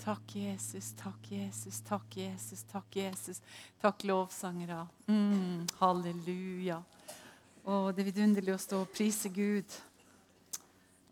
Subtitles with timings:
[0.00, 0.92] Takk, Jesus.
[0.96, 1.80] Takk, Jesus.
[1.80, 2.62] Takk, Jesus.
[2.62, 3.42] Takk, Jesus.
[3.80, 4.86] Takk, lovsangere.
[5.06, 6.78] Mm, halleluja.
[7.68, 9.76] Å, det er vidunderlig å stå og prise Gud.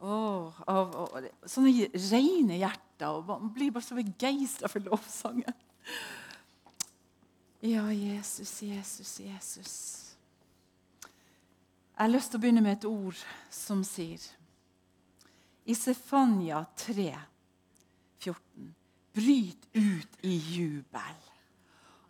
[0.01, 0.15] Å,
[0.73, 3.11] av, av, sånne rene hjerter.
[3.13, 5.61] og Man blir bare så begeistra for lovsangen.
[7.61, 9.77] Ja, Jesus, Jesus, Jesus.
[11.03, 13.21] Jeg har lyst til å begynne med et ord
[13.51, 14.23] som sier
[15.67, 17.11] I Sefania 3,
[18.23, 18.78] 14
[19.19, 21.17] Bryt ut i jubel.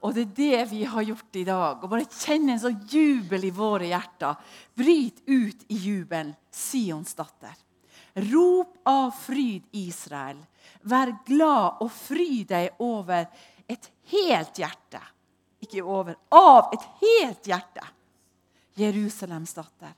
[0.05, 1.81] Og det er det vi har gjort i dag.
[1.83, 4.37] Og bare kjenne en sånn jubel i våre hjerter.
[4.77, 7.57] Bryt ut i jubel, Sions datter.
[8.29, 10.39] Rop av fryd, Israel.
[10.87, 13.27] Vær glad og fry deg over
[13.69, 15.01] et helt hjerte.
[15.65, 17.89] Ikke over, av et helt hjerte.
[18.79, 19.97] Jerusalems datter.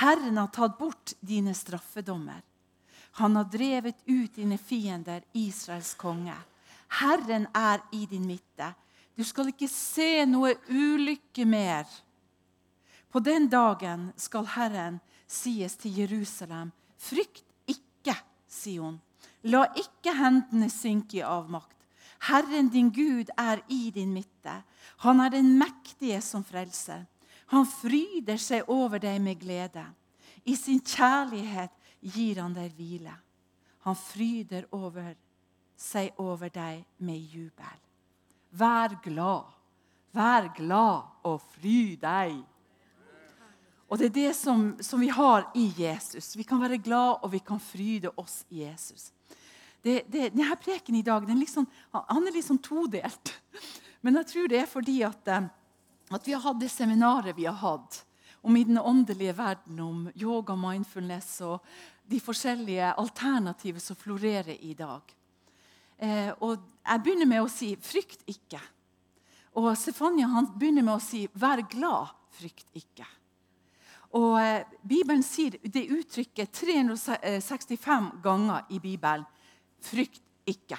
[0.00, 2.42] Herren har tatt bort dine straffedommer.
[3.16, 6.34] Han har drevet ut dine fiender, Israels konge.
[7.00, 8.74] Herren er i din midte.
[9.16, 11.88] Du skal ikke se noe ulykke mer.
[13.08, 18.14] På den dagen skal Herren sies til Jerusalem, frykt ikke,
[18.46, 19.00] Sion.
[19.48, 21.72] La ikke hendene synke i avmakt.
[22.28, 24.60] Herren din Gud er i din midte.
[25.04, 27.06] Han er den mektige som frelser.
[27.52, 29.84] Han fryder seg over deg med glede.
[30.44, 31.72] I sin kjærlighet
[32.06, 33.14] gir han deg hvile.
[33.86, 35.14] Han fryder over
[35.76, 37.80] seg over deg med jubel.
[38.56, 39.50] Vær glad,
[40.16, 42.38] vær glad og fry deg.
[43.86, 46.34] Og Det er det som, som, vi har i Jesus.
[46.36, 49.12] Vi kan være glad og vi kan fryde oss i Jesus.
[49.82, 53.36] Det, det, denne preken i dag den liksom, han er liksom todelt.
[54.02, 55.46] Men jeg tror det er fordi at, eh,
[56.10, 58.02] at vi har hatt det seminaret vi har hatt
[58.46, 61.64] om i den åndelige verden, om yoga, mindfulness og
[62.06, 65.02] de forskjellige alternativer som florerer i dag.
[65.98, 68.62] Eh, og Jeg begynner med å si 'frykt ikke'.
[69.56, 73.06] Og Stefania han begynner med å si 'vær glad, frykt ikke'.
[74.14, 79.26] Og eh, Bibelen sier det uttrykket 365 ganger i Bibelen
[79.80, 80.78] 'frykt ikke'.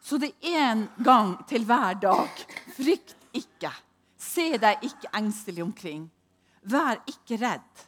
[0.00, 2.30] Så det er en gang til hver dag.
[2.76, 3.72] Frykt ikke.
[4.16, 6.10] Se deg ikke engstelig omkring.
[6.68, 7.84] Vær ikke redd.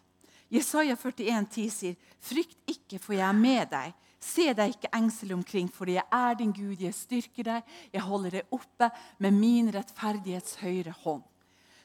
[0.51, 5.35] Jesaja 41, 41,10 sier, 'Frykt ikke, for jeg er med deg.' Se deg ikke engstelig
[5.35, 6.77] omkring, for jeg er din Gud.
[6.77, 11.25] Jeg styrker deg, jeg holder deg oppe med min rettferdighets høyre hånd.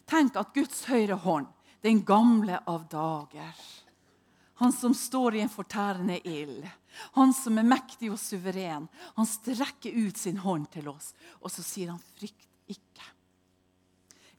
[0.06, 1.47] Tenk at Guds høyre hånd,
[1.81, 3.56] den gamle av dager
[4.59, 6.63] Han som står i en fortærende ild,
[7.13, 11.63] han som er mektig og suveren, han strekker ut sin hånd til oss, og så
[11.63, 12.55] sier han 'frykt.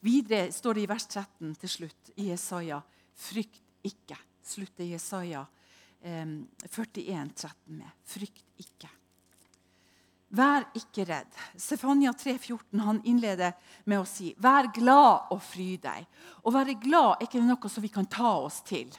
[0.05, 2.81] Videre står det i vers 13 til slutt i Jesaja
[3.15, 4.19] 'frykt ikke'.
[4.43, 5.45] Slutter Jesaja
[6.03, 7.89] 41, 13 med.
[8.05, 8.89] Frykt ikke.
[10.29, 11.31] Vær ikke redd.
[11.55, 13.53] Stefania 3, 14, han innleder
[13.85, 16.05] med å si, 'Vær glad og fry deg'.
[16.43, 18.91] Å være glad er ikke noe som vi kan ta oss til.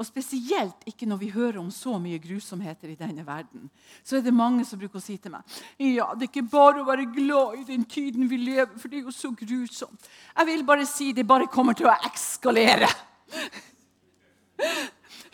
[0.00, 3.68] Og Spesielt ikke når vi hører om så mye grusomheter i denne verden.
[4.02, 5.44] Så er det mange som bruker å si til meg
[5.76, 9.00] ja, det er ikke bare å være glad i den tiden vi lever, for det
[9.00, 10.08] er jo så grusomt.
[10.36, 12.88] Jeg vil bare si det bare kommer til å ekskalere.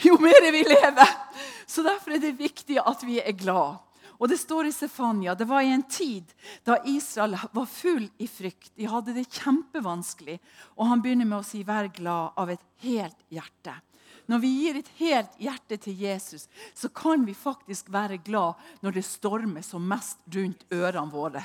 [0.07, 1.15] jo mer vi lever.
[1.67, 3.79] Så Derfor er det viktig at vi er glad.
[4.19, 6.31] Og Det står i Sefania det var i en tid
[6.65, 8.73] da Israel var full i frykt.
[8.75, 10.39] De hadde det kjempevanskelig.
[10.77, 13.86] Og Han begynner med å si 'vær glad av et helt hjerte'.
[14.27, 18.99] Når vi gir et helt hjerte til Jesus, så kan vi faktisk være glad når
[18.99, 21.45] det stormer som mest rundt ørene våre.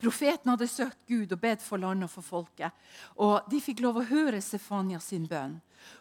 [0.00, 2.72] Profeten hadde søkt Gud og bedt for landet og for folket.
[3.16, 5.58] Og De fikk lov å høre Stefania sin bønn.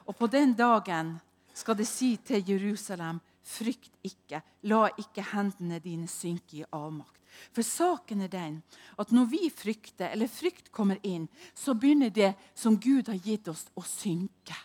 [0.07, 1.15] Og på den dagen
[1.55, 7.13] skal det si til Jerusalem, frykt ikke, la ikke hendene dine synke i avmakt.
[7.51, 8.61] For saken er den
[8.99, 13.47] at når vi frykter, eller frykt kommer inn, så begynner det som Gud har gitt
[13.51, 14.55] oss, å synke.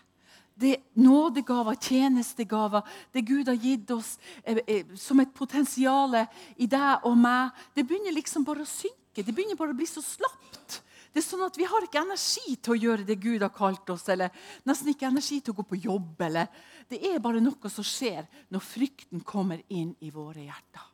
[0.61, 4.13] Det nådegaver, tjenestegaver, det Gud har gitt oss
[4.43, 6.19] eh, eh, som et potensial
[6.55, 9.25] i deg og meg, det begynner liksom bare å synke.
[9.25, 10.81] Det begynner bare å bli så slapt.
[11.11, 13.89] Det er sånn at Vi har ikke energi til å gjøre det Gud har kalt
[13.91, 14.31] oss, eller
[14.67, 16.21] nesten ikke energi til å gå på jobb.
[16.23, 16.47] Eller.
[16.87, 20.87] Det er bare noe som skjer når frykten kommer inn i våre hjerter.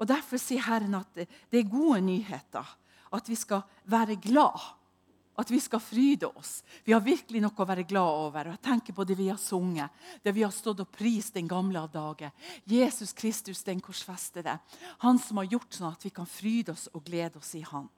[0.00, 2.66] Og Derfor sier Herren at det er gode nyheter.
[3.12, 4.58] At vi skal være glad.
[5.40, 6.58] At vi skal fryde oss.
[6.84, 8.50] Vi har virkelig noe å være glad over.
[8.50, 11.48] Og jeg tenker på det vi har sunget, det vi har stått og prist den
[11.48, 12.34] gamle av dager.
[12.68, 14.58] Jesus Kristus, den korsfestede.
[15.06, 17.88] Han som har gjort sånn at vi kan fryde oss og glede oss i Han.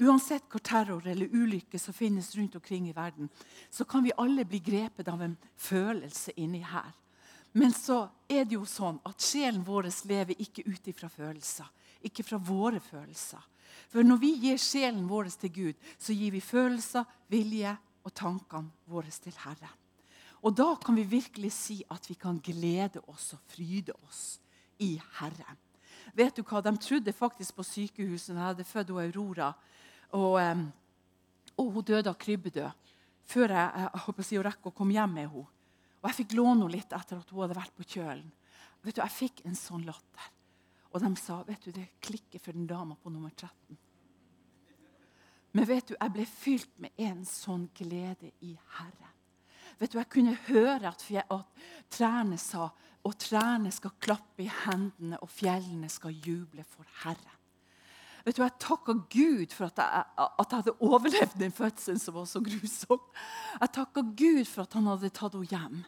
[0.00, 3.28] Uansett hvor terror eller ulykke som finnes rundt omkring i verden,
[3.70, 6.90] så kan vi alle bli grepet av en følelse inni her.
[7.54, 11.68] Men så er det jo sånn at sjelen vår lever ikke ut ifra følelser.
[12.02, 13.44] Ikke fra våre følelser.
[13.92, 18.90] For når vi gir sjelen vår til Gud, så gir vi følelser, vilje og tankene
[18.90, 19.80] våre til Herren.
[20.44, 24.38] Og da kan vi virkelig si at vi kan glede oss og fryde oss
[24.82, 25.60] i Herren.
[26.12, 26.60] Vet du hva?
[26.60, 29.54] De trodde faktisk på sykehuset da jeg hadde født Aurora.
[30.14, 30.36] Og,
[31.56, 32.70] og, hun døde av krybbedød
[33.24, 35.48] før jeg, jeg, jeg, jeg rekker å komme hjem med henne.
[36.02, 38.26] Og jeg fikk låne henne litt etter at hun hadde vært på kjølen.
[38.84, 40.26] Vet du, Jeg fikk en sånn latter.
[40.94, 43.78] Og de sa vet du, det klikker for den dama på nummer 13.
[45.54, 49.12] Men vet du, jeg ble fylt med en sånn glede i Herren.
[49.78, 52.70] Vet du, Jeg kunne høre at, at trærne sa
[53.04, 57.40] og trærne skal klappe i hendene, og fjellene skal juble for Herren.
[58.24, 62.14] Vet du, Jeg takka Gud for at jeg, at jeg hadde overlevd den fødselen som
[62.16, 63.02] var så grusom.
[63.60, 65.82] Jeg takka Gud for at han hadde tatt henne hjem.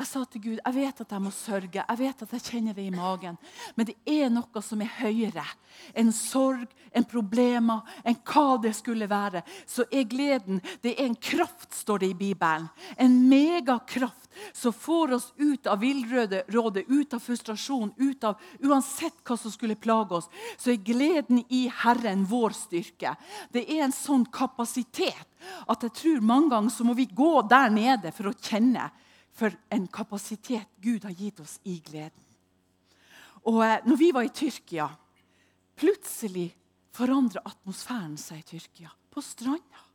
[0.00, 2.76] Jeg sa til Gud jeg vet at jeg må sørge, jeg vet at jeg kjenner
[2.76, 3.36] det i magen.
[3.76, 5.44] Men det er noe som er høyere
[6.00, 9.42] enn sorg, enn problemer, enn hva det skulle være.
[9.68, 12.70] Så er gleden det er en kraft, står det i Bibelen.
[12.96, 19.36] En megakraft som får oss ut av villrådet, ut av frustrasjon, ut av uansett hva
[19.36, 20.30] som skulle plage oss.
[20.56, 23.12] Så er gleden i Herren vår styrke.
[23.52, 25.26] Det er en sånn kapasitet
[25.68, 28.88] at jeg tror mange ganger så må vi gå der nede for å kjenne
[29.32, 32.26] for en kapasitet Gud har gitt oss i gleden.
[33.48, 34.88] Og eh, når vi var i Tyrkia,
[35.80, 36.50] plutselig
[36.96, 38.90] forandra atmosfæren seg i Tyrkia.
[39.10, 39.86] På stranda.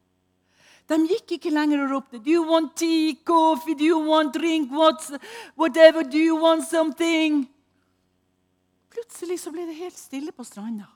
[0.89, 4.71] De gikk ikke lenger og ropte Do you want tea, coffee, do you want drink,
[4.71, 5.13] What's,
[5.55, 7.45] whatever, do you want something?
[8.93, 10.87] Plutselig så ble det helt stille på stranda.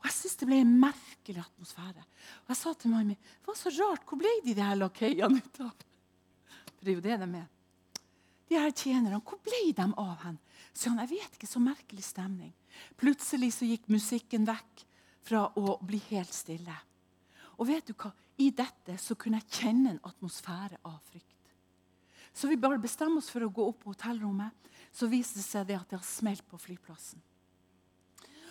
[0.00, 2.06] Og Jeg syntes det ble en merkelig atmosfære.
[2.44, 5.60] Og Jeg sa til mamma min «Hva så rart, hvor ble de der lakeiene ut
[5.64, 5.84] av?
[6.76, 7.46] For det er jo det de er
[8.48, 10.38] de her tjenerne, hvor ble de av hen?
[10.76, 12.52] Så han, jeg vet ikke, så merkelig stemning.
[13.00, 14.84] Plutselig så gikk musikken vekk
[15.26, 16.74] fra å bli helt stille.
[17.56, 18.12] Og vet du hva?
[18.36, 21.32] I dette så kunne jeg kjenne en atmosfære av frykt.
[22.36, 24.52] Så vi bare bestemmer oss for å gå opp på hotellrommet.
[24.92, 27.22] Så viste det seg det at det har smelt på flyplassen.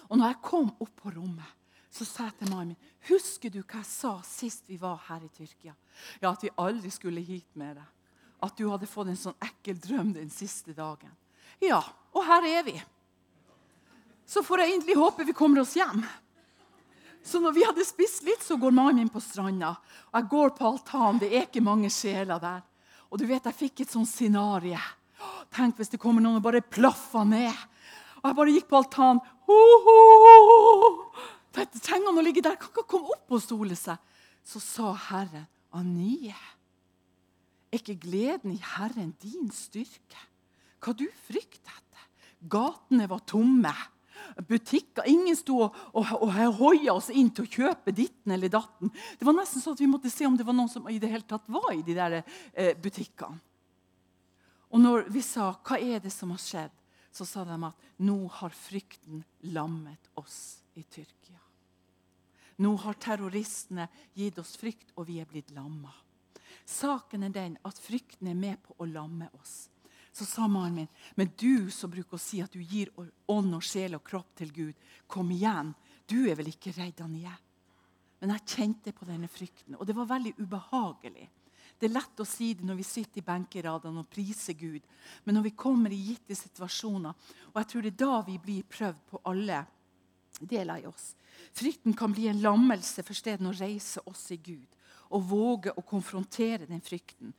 [0.09, 1.51] Og når jeg kom opp på rommet,
[1.93, 5.23] så sa jeg til mannen min Husker du hva jeg sa sist vi var her
[5.23, 5.75] i Tyrkia?
[6.19, 7.85] Ja, At vi aldri skulle hit med det
[8.43, 11.11] at du hadde fått en sånn ekkel drøm den siste dagen.
[11.63, 11.81] Ja,
[12.15, 12.75] og her er vi.
[14.25, 16.03] Så får jeg egentlig håpe vi kommer oss hjem.
[17.25, 19.73] Så når vi hadde spist litt, så går mannen min på stranda.
[20.11, 21.21] Og jeg går på altanen.
[21.21, 22.61] Det er ikke mange sjeler der.
[23.09, 24.81] Og du vet, jeg fikk et sånt scenario.
[25.53, 27.63] Tenk hvis det kommer noen og bare plaffer ned.
[28.21, 29.23] Og jeg bare gikk på altanen.
[29.49, 29.95] Ho, ho,
[30.25, 30.91] ho.
[31.55, 32.59] Trenger han å ligge der?
[32.61, 33.97] Kan ikke komme opp og stole seg.
[34.45, 36.35] Så sa Herren, Anie
[37.79, 40.21] ikke gleden i Herren din styrke?
[40.83, 42.07] Hva du frykter etter?
[42.51, 43.73] Gatene var tomme.
[44.47, 48.91] Butikker, Ingen sto og, og, og hoia oss inn til å kjøpe ditten eller datten.
[49.19, 51.11] Det var nesten sånn at Vi måtte se om det var noen som i det
[51.11, 53.39] hele tatt var i de der eh, butikkene.
[54.75, 56.81] Og når vi sa 'Hva er det som har skjedd?',
[57.11, 59.23] så sa de at 'nå har frykten
[59.55, 61.39] lammet oss i Tyrkia'.
[62.59, 65.91] Nå har terroristene gitt oss frykt, og vi er blitt lamma.
[66.65, 69.69] Saken er den at frykten er med på å lamme oss.
[70.15, 72.89] Så sa mannen min, men du som bruker å si at du gir
[73.29, 75.73] ånd og sjel og kropp til Gud, kom igjen.
[76.07, 77.33] Du er vel ikke redd, Anie?
[78.21, 81.27] Men jeg kjente på denne frykten, og det var veldig ubehagelig.
[81.75, 84.85] Det er lett å si det når vi sitter i benkeradene og priser Gud.
[85.25, 87.11] Men når vi kommer i gitte situasjoner,
[87.51, 89.65] og jeg tror det er da vi blir prøvd på alle
[90.39, 91.13] deler i oss
[91.55, 94.74] Frykten kan bli en lammelse for stedet å reise oss i Gud
[95.09, 97.33] og våge å konfrontere den frykten.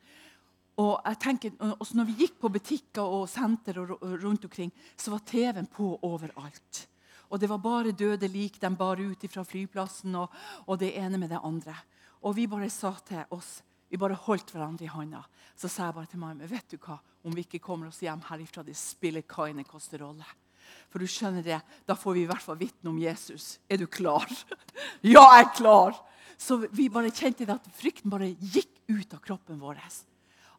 [0.77, 5.15] Og jeg tenker, også når vi gikk på butikker og senter og rundt omkring, så
[5.15, 6.83] var TV-en på overalt.
[7.27, 10.33] Og det var bare døde lik de bar ut fra flyplassen, og,
[10.67, 11.75] og, det ene med det andre.
[12.23, 15.21] Og vi bare sa til oss Vi bare holdt hverandre i hånda.
[15.55, 18.19] Så sa jeg bare til mamma vet du hva, om vi ikke kommer oss hjem
[18.27, 20.27] herifra, det spiller hva enn det koster rolle.
[20.91, 23.57] For du skjønner det, da får vi i hvert fall vitne om Jesus.
[23.69, 24.27] Er du klar?
[25.01, 25.97] ja, jeg er klar!
[26.37, 29.81] Så vi bare kjente at frykten bare gikk ut av kroppen vår.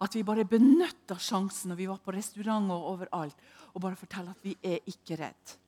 [0.03, 3.39] At vi bare benytta sjansen når vi var på restaurant og overalt,
[3.75, 5.59] og bare fortelle at vi er ikke redd.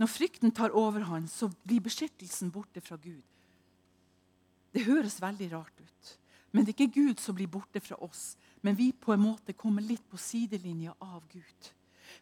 [0.00, 3.22] Når frykten tar overhånd, så blir beskyttelsen borte fra Gud.
[4.74, 6.14] Det høres veldig rart ut,
[6.50, 8.34] men det er ikke Gud som blir borte fra oss.
[8.64, 11.70] Men vi på en måte kommer litt på sidelinja av Gud.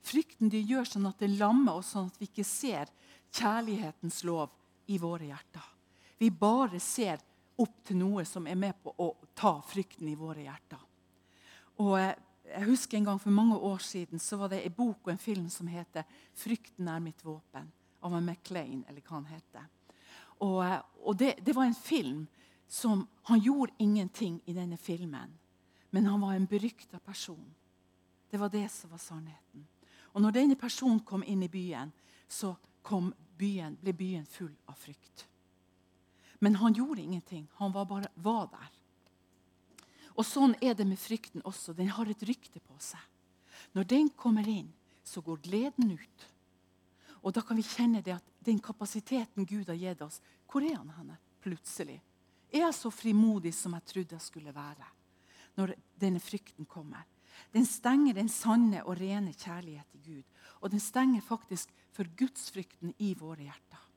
[0.03, 2.91] Frykten de gjør sånn at det lammer oss, sånn at vi ikke ser
[3.33, 4.51] kjærlighetens lov
[4.91, 5.73] i våre hjerter
[6.23, 7.19] vi bare ser
[7.59, 10.79] opp til noe som er med på å ta frykten i våre hjerter.
[11.83, 12.13] Og eh,
[12.53, 15.19] jeg husker en gang For mange år siden så var det en bok og en
[15.19, 16.05] film som heter
[16.35, 18.85] 'Frykten er mitt våpen' av McLean.
[18.89, 19.67] eller hva han heter.
[20.41, 22.27] Og, eh, og det, det, var en film
[22.69, 25.39] som Han gjorde ingenting i denne filmen,
[25.91, 27.55] men han var en berykta person.
[28.31, 29.67] Det var det som var sannheten.
[30.13, 31.93] Og når denne personen kom inn i byen,
[32.29, 32.55] så
[33.39, 35.27] byen, ble byen full av frykt.
[36.43, 37.47] Men han gjorde ingenting.
[37.61, 38.71] Han var bare var der.
[40.19, 41.73] Og Sånn er det med frykten også.
[41.73, 43.01] Den har et rykte på seg.
[43.73, 44.69] Når den kommer inn,
[45.05, 46.27] så går gleden ut.
[47.23, 50.75] Og Da kan vi kjenne det at den kapasiteten Gud har gitt oss, hvor er
[50.77, 52.01] han henne plutselig?
[52.53, 54.89] Er jeg så frimodig som jeg trodde jeg skulle være?
[55.57, 57.07] Når denne frykten kommer.
[57.53, 60.23] Den stenger den sanne og rene kjærlighet til Gud.
[60.61, 63.89] Og den stenger faktisk for gudsfrykten i våre hjerter.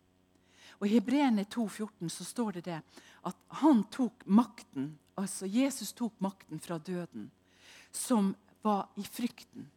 [0.80, 2.82] Og I Hebreerne 2,14 så står det det
[3.26, 7.32] at han tok makten, altså Jesus tok makten fra døden,
[7.92, 9.70] som var i frykten.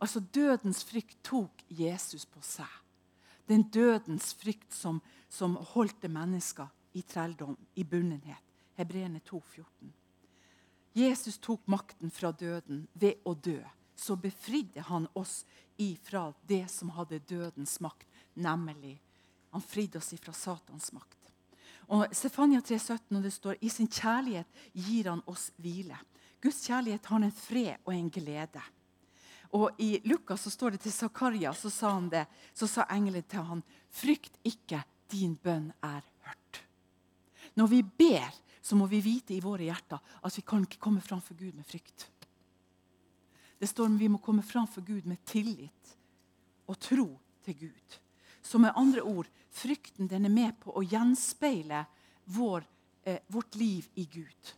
[0.00, 2.70] Altså Dødens frykt tok Jesus på seg.
[3.48, 8.44] Den dødens frykt som, som holdt mennesker i trelldom, i bunnenhet.
[8.78, 9.97] Hebreerne 2,14.
[10.98, 13.60] Jesus tok makten fra døden ved å dø.
[13.98, 15.44] Så befridde han oss
[15.78, 19.00] ifra det som hadde dødens makt, nemlig
[19.50, 21.16] Han fridde oss ifra Satans makt.
[21.88, 25.96] Og Stefania 3,17 og det står i sin kjærlighet gir han oss hvile.
[26.42, 28.60] Guds kjærlighet har en fred og en glede.
[29.56, 33.24] Og I Lukas så står det til Zakaria, så sa, han det, så sa engelen
[33.24, 36.60] til han, frykt ikke, din bønn er hørt.
[37.56, 38.28] Når vi ber,
[38.62, 41.66] så må vi vite i våre hjerter at vi kan ikke komme framfor Gud med
[41.66, 42.08] frykt.
[43.58, 45.94] Det står at vi må komme framfor Gud med tillit
[46.68, 47.08] og tro
[47.44, 47.98] til Gud.
[48.42, 51.84] Så med andre ord, frykten den er med på å gjenspeile
[52.36, 52.64] vår,
[53.04, 54.52] eh, vårt liv i Gud.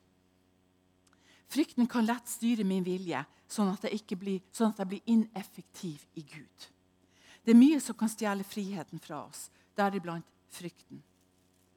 [1.51, 6.05] Frykten kan lett styre min vilje, sånn at, jeg blir, sånn at jeg blir ineffektiv
[6.15, 6.69] i Gud.
[7.43, 11.03] Det er mye som kan stjele friheten fra oss, deriblant frykten.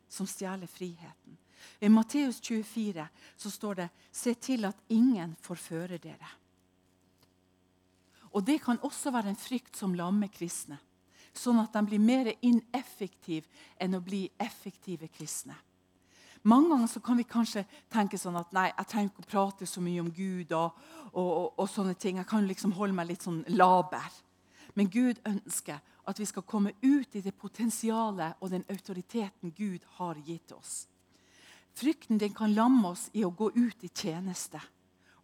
[0.10, 1.38] Som stjeler friheten.
[1.82, 6.32] I Matteus 24 så står det Se til at ingen forfører dere.
[8.34, 10.79] Og Det kan også være en frykt som lammer kristne.
[11.34, 13.50] Sånn at de blir mer ineffektive
[13.82, 15.55] enn å bli effektive kristne.
[16.43, 19.67] Mange ganger så kan vi kanskje tenke sånn at nei, jeg trenger ikke å prate
[19.70, 20.51] så mye om Gud.
[20.51, 20.75] og,
[21.13, 22.17] og, og, og sånne ting.
[22.17, 24.12] Jeg kan liksom holde meg litt sånn laber.
[24.75, 29.86] Men Gud ønsker at vi skal komme ut i det potensialet og den autoriteten Gud
[29.98, 30.88] har gitt oss.
[31.74, 34.62] Frykten den kan lamme oss i å gå ut i tjeneste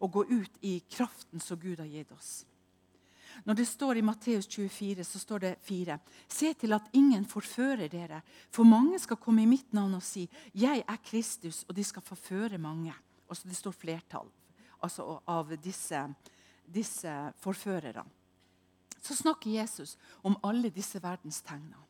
[0.00, 2.44] og gå ut i kraften som Gud har gitt oss.
[3.44, 5.98] Når det står i Matteus 24, så står det fire.
[6.28, 10.28] Se til at ingen forfører dere, for mange skal komme i mitt navn og si,
[10.54, 12.94] 'Jeg er Kristus', og de skal forføre mange.
[13.28, 14.28] Altså, det står flertall
[14.82, 16.14] altså, av disse,
[16.74, 18.04] disse forførerne.
[19.00, 21.89] Så snakker Jesus om alle disse verdens tegner.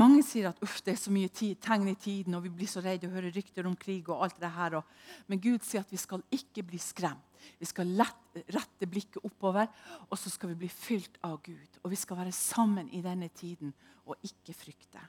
[0.00, 2.80] Mange sier at Uff, det er så mye tegn i tiden, og vi blir så
[2.80, 4.08] redde og hører rykter om krig.
[4.08, 4.80] og alt det her.
[5.28, 7.28] Men Gud sier at vi skal ikke bli skremt.
[7.58, 9.66] Vi skal rette blikket oppover,
[10.08, 11.80] og så skal vi bli fylt av Gud.
[11.82, 13.74] Og vi skal være sammen i denne tiden
[14.06, 15.02] og ikke frykte.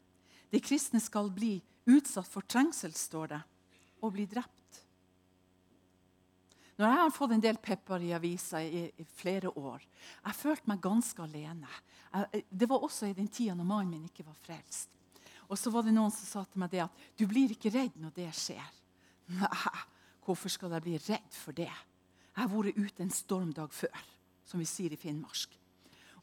[0.51, 3.41] De kristne skal bli utsatt for trengsel, står det,
[4.01, 4.59] og bli drept.
[6.77, 9.83] Når jeg har fått en del pepper i avisa i, i, flere år
[10.25, 11.69] Jeg følt meg ganske alene.
[12.13, 14.91] Jeg, det var også i den tida når mannen min ikke var frelst.
[15.49, 17.97] Og så var det noen som sa til meg det at du blir ikke redd
[18.01, 18.69] når det skjer.
[19.39, 19.73] Nei,
[20.25, 21.71] hvorfor skal jeg bli redd for det?
[22.33, 24.05] Jeg har vært ute en stormdag før,
[24.47, 25.57] som vi sier i Finnmark.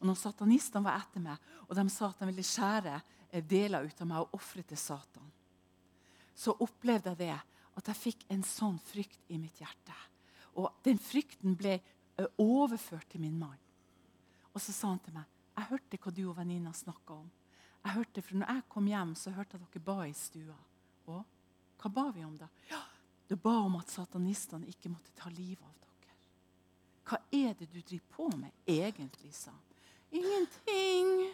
[0.00, 3.86] Og når satanistene var etter meg, og de sa at de ville skjære eh, deler
[3.86, 5.28] ut av meg og ofre til Satan,
[6.34, 7.34] så opplevde jeg det
[7.80, 9.96] at jeg fikk en sånn frykt i mitt hjerte.
[10.58, 11.76] Og den frykten ble
[12.40, 13.58] overført til min mann.
[14.50, 15.28] Og så sa han til meg
[15.60, 17.28] jeg hørte hva du og venninna snakka om.
[17.80, 20.56] Jeg hørte, for når jeg kom hjem, så hørte jeg dere ba i stua.
[21.08, 21.20] Og
[21.80, 22.48] hva ba vi om da?
[22.70, 22.80] Ja,
[23.30, 26.14] Du ba om at satanistene ikke måtte ta livet av dere.
[27.06, 29.60] Hva er det du driver på med egentlig, sa han.
[30.10, 31.30] Ingenting.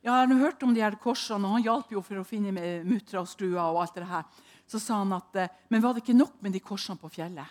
[0.00, 2.52] Ja, Jeg hørt om de her korsene, og han hjalp jo for å finne
[2.84, 3.66] muttra og skrua.
[3.72, 4.24] og alt det her.
[4.66, 7.50] Så sa han at, men var det ikke nok med de korsene på fjellet?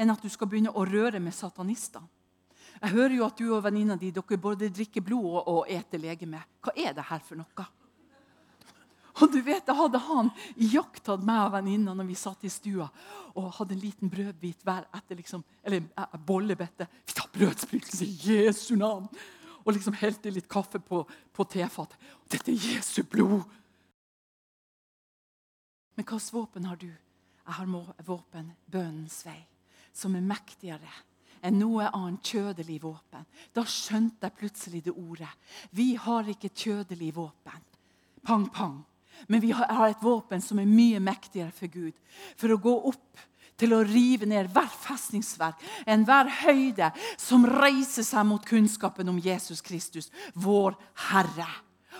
[0.00, 2.08] enn at du skal begynne å røre med satanistene.
[2.80, 6.00] Jeg hører jo at du og venninna di dere både drikker blod og, og eter
[6.00, 6.40] legeme.
[6.64, 7.66] Hva er det her for noe?
[9.20, 12.86] Og du vet, Da hadde han iakttatt meg og venninna når vi satt i stua
[13.34, 16.88] og hadde en liten brødbit hver etter liksom, eller en bollebette.
[17.06, 19.10] Vi tar brødsprøytelse i Jesu navn!
[19.60, 21.02] Og liksom helte litt kaffe på,
[21.36, 21.98] på tefatet.
[22.32, 23.44] Dette er Jesu blod!
[25.94, 26.88] Men hvilket våpen har du?
[26.88, 27.68] Jeg har
[28.06, 29.40] våpen bønnens vei
[29.92, 30.88] som er mektigere
[31.42, 33.24] enn noe annet kjødelig våpen.
[33.54, 35.30] Da skjønte jeg plutselig det ordet.
[35.76, 37.66] Vi har ikke kjødelig våpen.
[38.26, 38.78] Pang, pang.
[39.28, 41.96] Men vi har et våpen som er mye mektigere for Gud.
[42.40, 43.26] For å gå opp
[43.60, 49.60] til å rive ned hver festningsverk, enhver høyde som reiser seg mot kunnskapen om Jesus
[49.60, 50.78] Kristus, vår
[51.10, 51.48] Herre.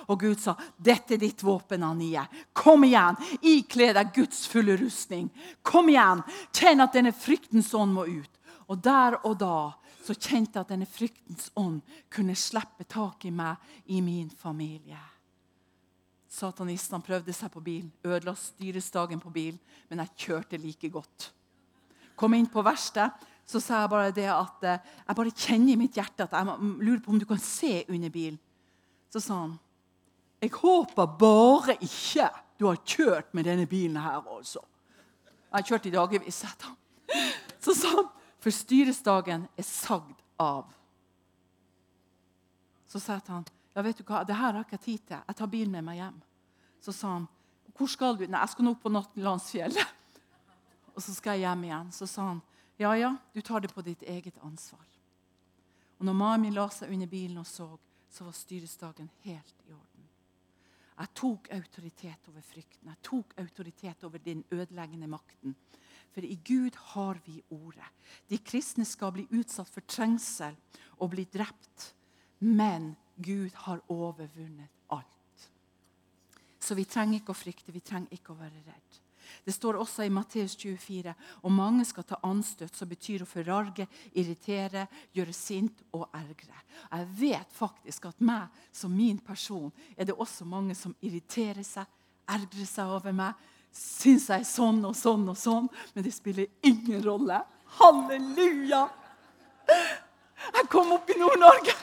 [0.08, 2.22] Og Gud sa, 'Dette er ditt våpen, Anie.
[2.52, 3.16] Kom igjen.
[3.42, 5.30] Ikle deg Guds fulle rustning.
[5.62, 6.22] Kom igjen.
[6.52, 8.39] Kjenn at denne fryktens ånd må ut.'
[8.70, 11.80] Og der og da så kjente jeg at denne fryktens ånd
[12.12, 13.58] kunne slippe tak i meg
[13.90, 15.00] i min familie.
[16.30, 19.58] Satanistene prøvde seg på bil, ødela styresdagen på bil,
[19.90, 21.32] men jeg kjørte like godt.
[22.14, 25.80] Kom inn på verkstedet, så sa jeg bare det at eh, jeg bare kjenner i
[25.80, 28.38] mitt hjerte at jeg lurer på om du kan se under bilen.
[29.10, 29.58] Så sa han
[30.40, 34.62] jeg håper bare ikke du har kjørt med denne bilen her, altså.
[35.50, 36.76] Jeg kjørt i dagevis, sa han.
[37.60, 38.08] Så sa han,
[38.40, 40.70] for styresdagen er sagd av.
[42.90, 43.44] Så sa han,
[43.74, 45.20] ja, vet du hva, det her har jeg ikke tid til.
[45.28, 46.16] Jeg tar bilen med meg hjem.
[46.82, 47.28] Så sa han,
[47.76, 48.24] hvor skal du?
[48.26, 49.92] Nei, jeg skal nå opp på Nattlandsfjellet.
[50.94, 51.92] Og så skal jeg hjem igjen.
[51.94, 52.40] Så sa han,
[52.80, 54.82] ja, ja, du tar det på ditt eget ansvar.
[56.00, 57.66] Og når mami la seg under bilen og så,
[58.08, 60.06] så var styresdagen helt i orden.
[61.00, 62.88] Jeg tok autoritet over frykten.
[62.88, 65.54] Jeg tok autoritet over den ødeleggende makten.
[66.14, 67.86] For i Gud har vi ordet.
[68.28, 70.56] De kristne skal bli utsatt for trengsel
[70.98, 71.92] og bli drept.
[72.40, 75.46] Men Gud har overvunnet alt.
[76.60, 79.00] Så vi trenger ikke å frykte, vi trenger ikke å være redd.
[79.44, 83.86] Det står også i Matteus 24 og mange skal ta anstøt, som betyr å forarge,
[84.18, 86.64] irritere, gjøre sint og ergre.
[86.90, 91.86] Jeg vet faktisk at meg som min person er det også mange som irriterer seg,
[92.30, 93.38] ergrer seg over meg.
[93.72, 97.42] Syns jeg er sånn og sånn og sånn, men det spiller ingen rolle.
[97.78, 98.88] Halleluja!
[99.70, 101.74] Jeg kom opp i Nord-Norge.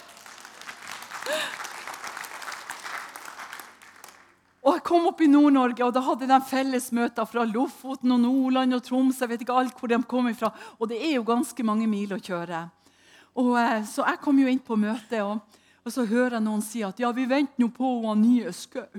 [4.68, 8.76] Og jeg kom opp i Nord-Norge, og da hadde de fellesmøter fra Lofoten og Nordland
[8.76, 9.22] og Troms.
[9.22, 10.50] Jeg vet ikke alt hvor de kom ifra.
[10.82, 12.66] Og det er jo ganske mange mil å kjøre.
[13.38, 15.40] Og, eh, så jeg kom jo inn på møtet, og,
[15.86, 18.90] og så hører jeg noen si at ja, vi venter nå på Nye Skau.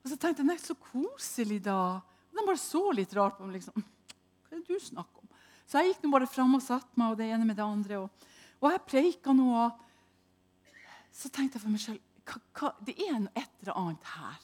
[0.00, 1.78] Og så tenkte jeg nei, så koselig, da.
[2.30, 3.58] Og de bare så litt rart på meg.
[3.58, 3.84] liksom,
[4.48, 5.32] Hva er det du snakker om?
[5.68, 8.04] Så jeg gikk nå bare fram og satte meg, og det ene med det andre.
[8.04, 9.66] Og, og jeg preika nå.
[11.14, 12.00] Så tenkte jeg for meg sjøl
[12.86, 14.42] det er noe et eller annet her.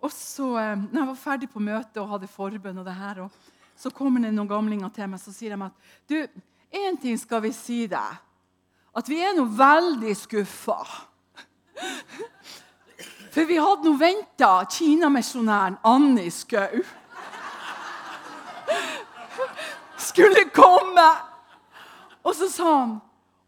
[0.00, 3.20] Og så, eh, når jeg var ferdig på møtet og hadde forbønn, og det her,
[3.26, 3.30] og
[3.76, 6.16] så kommer det noen gamlinger til meg så sier de at du,
[6.72, 8.22] én ting skal vi si deg.
[8.96, 10.80] At vi er nå veldig skuffa.
[13.38, 16.80] For vi hadde nå venta kinamisjonæren Anni Skau
[20.02, 21.04] skulle komme.
[22.26, 22.96] Og så sa han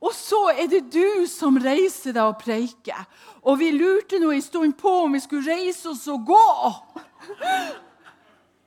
[0.00, 3.03] og så er det du som reiser deg og preiker.
[3.42, 6.46] Og vi lurte nå en stund på om vi skulle reise oss og gå.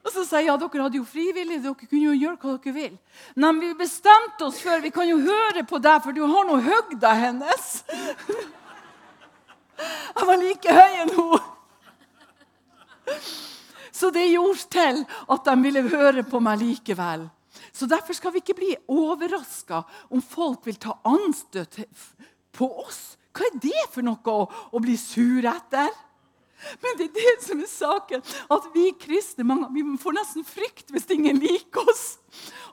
[0.03, 2.75] Og så sa jeg ja, dere hadde jo frivillig, dere kunne jo gjøre hva dere
[2.75, 2.99] vil.
[3.39, 6.59] Men vi bestemte oss før, vi kan jo høre på deg, for du har nå
[6.67, 7.71] høgda hennes.
[9.77, 11.49] Jeg var like høy enn hun.
[13.93, 17.27] Så det gjorde til at de ville høre på meg likevel.
[17.73, 19.83] Så Derfor skal vi ikke bli overraska
[20.13, 21.79] om folk vil ta anstøt
[22.53, 23.15] på oss.
[23.33, 25.89] Hva er det for noe å, å bli sur etter?
[26.83, 28.23] Men det er det som er saken.
[28.53, 32.05] At vi kristne mange, vi får nesten frykt hvis ingen liker oss.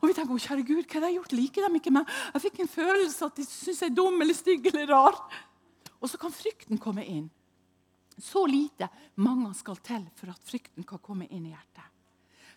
[0.01, 1.37] Og vi tenker å kjære Gud, hva har jeg gjort?
[1.37, 2.13] Liker de ikke meg?
[2.35, 5.19] Jeg fikk en følelse at de syns jeg er dum eller stygg eller rar.
[6.01, 7.29] Og så kan frykten komme inn.
[8.21, 8.89] Så lite
[9.21, 11.87] mange skal til for at frykten kan komme inn i hjertet.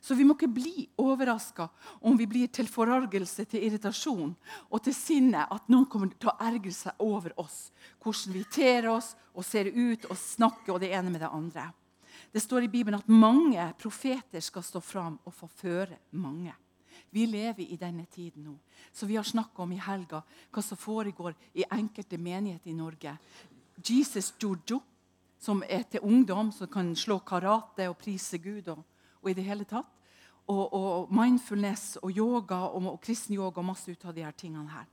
[0.03, 1.69] Så vi må ikke bli overraska
[2.03, 4.33] om vi blir til forargelse, til irritasjon
[4.67, 5.45] og til sinne.
[5.47, 7.69] At noen kommer til å ergre seg over oss.
[8.03, 11.69] Hvordan vi ter oss og ser ut og snakker og det ene med det andre.
[12.35, 16.51] Det står i Bibelen at mange profeter skal stå fram og forføre mange.
[17.11, 18.55] Vi lever i denne tiden nå.
[18.91, 23.17] Så vi har snakka om i helga hva som foregår i enkelte menigheter i Norge.
[23.83, 24.79] Jesus Jojo,
[25.39, 28.67] som er til ungdom, som kan slå karate og prise Gud.
[28.67, 28.83] og
[29.23, 29.89] og i det hele tatt.
[30.51, 34.35] Og, og mindfulness og yoga og, og kristen yoga og masse ut av de her
[34.35, 34.89] tingene her.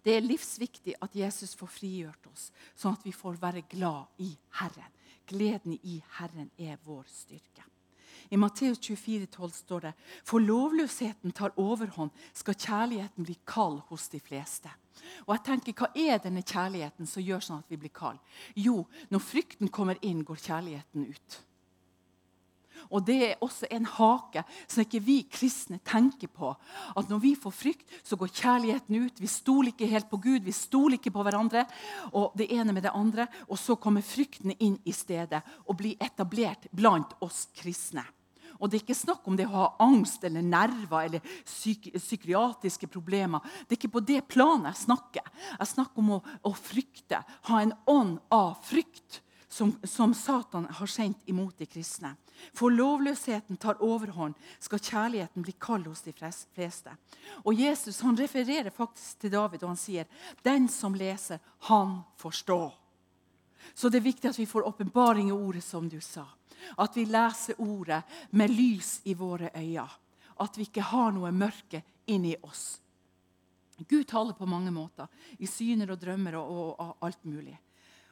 [0.00, 2.46] Det er livsviktig at Jesus får frigjort oss,
[2.78, 4.94] sånn at vi får være glad i Herren.
[5.28, 7.66] Gleden i Herren er vår styrke.
[8.30, 9.92] I Matteus 24, 12 står det
[10.24, 14.70] for lovløsheten tar overhånd, skal kjærligheten bli kald hos de fleste.
[15.26, 18.18] Og jeg tenker, Hva er denne kjærligheten som gjør sånn at vi blir kald?
[18.54, 21.40] Jo, når frykten kommer inn, går kjærligheten ut.
[22.88, 26.52] Og det er også en hake som ikke vi kristne tenker på.
[26.96, 29.20] At når vi får frykt, så går kjærligheten ut.
[29.20, 31.66] Vi stoler ikke helt på Gud, vi stoler ikke på hverandre.
[32.12, 33.28] Og det ene med det andre.
[33.48, 38.06] Og så kommer frykten inn i stedet og blir etablert blant oss kristne.
[38.60, 42.86] Og Det er ikke snakk om det å ha angst eller nerver eller psyk psykiatriske
[42.92, 43.40] problemer.
[43.64, 45.32] Det er ikke på det planet jeg snakker.
[45.58, 47.22] Jeg snakker om å, å frykte.
[47.48, 52.14] Ha en ånd av frykt som, som Satan har sendt imot de kristne.
[52.54, 56.94] For lovløsheten tar overhånd, skal kjærligheten bli kald hos de fleste.
[57.42, 60.06] Og Jesus han refererer faktisk til David, og han sier
[60.46, 62.70] den som leser, han forstår.
[63.74, 66.24] Så det er viktig at vi får åpenbaring i ordet, som du sa.
[66.78, 68.02] At vi leser ordet
[68.36, 69.88] med lys i våre øyne.
[70.40, 72.80] At vi ikke har noe mørke inni oss.
[73.88, 75.08] Gud taler på mange måter.
[75.38, 77.56] I syner og drømmer og, og, og alt mulig.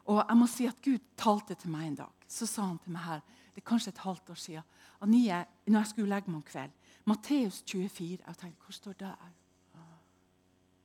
[0.08, 2.28] Og jeg må si at Gud talte til meg en dag.
[2.28, 4.74] Så sa han til meg her, det er kanskje et halvt år siden,
[5.08, 6.74] nye, når jeg skulle legge meg om kveld
[7.08, 8.18] Matteus 24.
[8.26, 9.12] Jeg tenkte, hvor står det?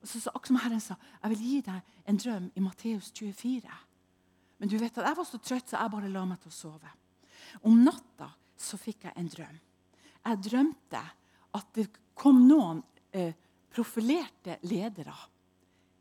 [0.02, 3.12] Og så, så akkurat som Herren sa, jeg vil gi deg en drøm i Matteus
[3.12, 3.78] 24.
[4.60, 6.56] Men du vet at jeg var så trøtt, så jeg bare la meg til å
[6.56, 6.91] sove.
[7.61, 9.59] Om natta så fikk jeg en drøm.
[10.23, 11.01] Jeg drømte
[11.53, 13.33] at det kom noen eh,
[13.73, 15.15] profilerte ledere.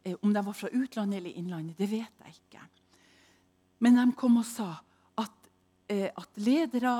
[0.05, 2.65] Eh, om de var fra utlandet eller innlandet, det vet jeg ikke.
[3.83, 4.71] Men de kom og sa
[5.19, 5.51] at,
[5.91, 6.95] eh, at ledere,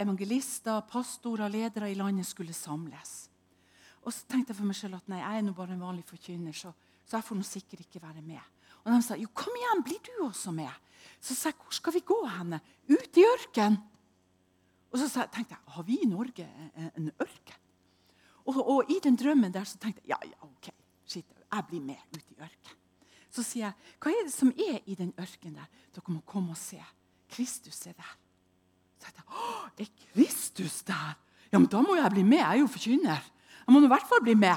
[0.00, 3.28] evangelister, pastorer, ledere i landet skulle samles.
[4.06, 6.06] Og så tenkte jeg for meg selv at nei, jeg er nå bare en vanlig
[6.06, 6.70] forkynner, så,
[7.04, 8.42] så jeg får sikkert ikke være med.
[8.84, 10.70] Og de sa jo, kom igjen, blir du også med?
[11.26, 12.60] Så sa jeg, hvor skal vi gå henne?
[12.86, 13.78] Ut i ørkenen.
[14.94, 16.46] Og så tenkte jeg, har vi i Norge
[16.94, 17.62] en ørken?
[18.46, 20.68] Og, og, i den drømmen der så tenkte jeg ja, ja, ok,
[21.04, 22.82] shit, jeg blir med ut i ørkenen.
[23.30, 26.54] Så sier jeg, 'Hva er det som er i den ørkenen der?' Dere må komme
[26.54, 26.78] og se.
[27.28, 28.12] Kristus er der.
[29.00, 31.18] Så jeg, Å, er Kristus der?
[31.52, 32.38] Ja, men Da må jeg bli med.
[32.38, 33.22] Jeg er jo forkynner.
[33.66, 34.56] Jeg må i hvert fall bli med.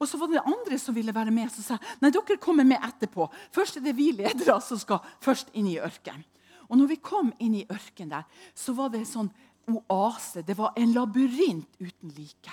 [0.00, 1.50] Og så var det andre som ville være med.
[1.52, 3.28] som sa nei, dere kommer med etterpå.
[3.52, 6.24] Først er det vi ledere som skal først inn i ørkenen.
[6.70, 9.30] Og når vi kom inn i ørkenen der, så var det en sånn
[9.68, 10.44] oase.
[10.46, 12.52] Det var en labyrint uten like.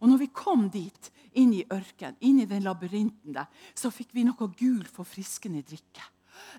[0.00, 4.14] Og når vi kom dit, inn i ørkenen, inn i den labyrinten der, så fikk
[4.16, 6.02] vi noe gul, forfriskende drikke.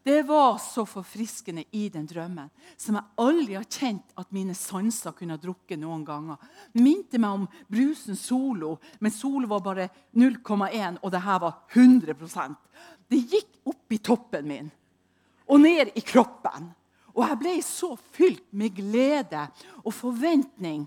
[0.04, 5.16] Det var så forfriskende i den drømmen som jeg aldri har kjent at mine sanser
[5.18, 6.42] kunne ha drukket noen ganger.
[6.80, 12.56] Minte meg om brusen Solo, men Solo var bare 0,1, og det her var 100%
[13.12, 14.72] Det gikk opp i toppen min
[15.52, 16.70] og ned i kroppen.
[17.12, 19.44] Og jeg ble så fylt med glede
[19.84, 20.86] og forventning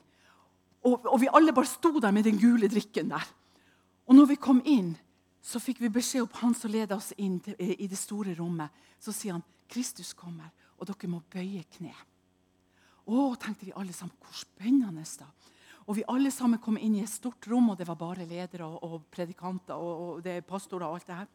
[0.85, 3.25] og, og, vi alle bare sto der med den gule drikken der.
[4.05, 4.93] Og når vi kom inn,
[5.45, 8.73] så fikk vi beskjed om han som leda oss inn til, i det store rommet.
[8.99, 11.95] Så sier han, 'Kristus kommer, og dere må bøye kne'.
[13.05, 14.17] Å, tenkte vi alle sammen.
[14.21, 15.29] Hvor spennende, da.
[15.87, 18.65] Og vi alle sammen kom inn i et stort rom, og det var bare ledere
[18.65, 21.29] og, og predikanter og, og pastorer og alt det her.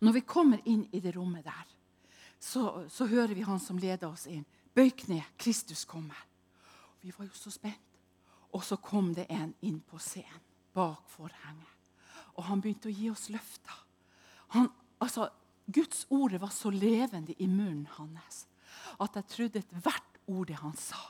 [0.00, 1.66] Når vi kommer inn i det rommet der,
[2.40, 4.44] så, så hører vi han som leder oss inn.
[4.76, 6.20] Bøy kne, Kristus kommer.
[7.00, 7.80] Vi var jo så spent.
[8.52, 11.69] Og så kom det en inn på scenen bak forhenget.
[12.36, 13.76] Og han begynte å gi oss løfter.
[14.56, 14.68] Han,
[15.02, 15.28] altså,
[15.70, 18.46] Guds ord var så levende i munnen hans
[19.00, 21.00] at jeg trodde ethvert ord det han sa.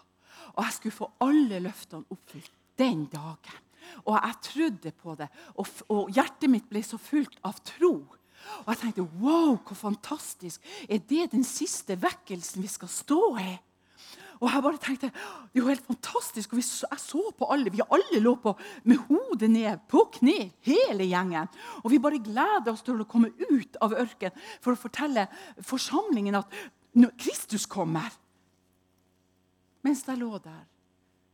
[0.55, 3.67] Og jeg skulle få alle løftene oppfylt den dagen.
[4.05, 7.95] Og jeg trodde på det, og, og hjertet mitt ble så fullt av tro.
[8.63, 10.65] Og jeg tenkte wow, hvor fantastisk.
[10.89, 13.51] Er det den siste vekkelsen vi skal stå i?
[14.41, 16.53] Og jeg bare tenkte, Det er jo helt fantastisk.
[16.53, 17.71] og Jeg så på alle.
[17.71, 21.49] Vi alle lå på med hodet ned, på kne, hele gjengen.
[21.85, 25.29] Og vi bare gleder oss til å komme ut av ørkenen for å fortelle
[25.61, 26.47] forsamlingen at
[27.19, 28.11] Kristus kommer.
[29.83, 30.65] Mens jeg lå der,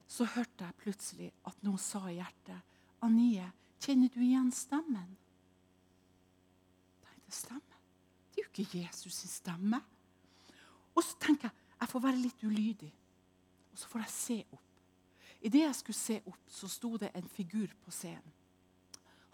[0.09, 2.63] så hørte jeg plutselig at noen sa i hjertet
[3.03, 3.45] Anie,
[3.83, 5.17] kjenner du igjen stemmen?
[7.05, 7.79] Nei, det stemmer.
[8.33, 9.81] Det er jo ikke Jesus' stemme.
[10.97, 12.93] Og så tenker jeg jeg får være litt ulydig,
[13.73, 14.63] og så får jeg se opp.
[15.45, 18.33] Idet jeg skulle se opp, så sto det en figur på scenen.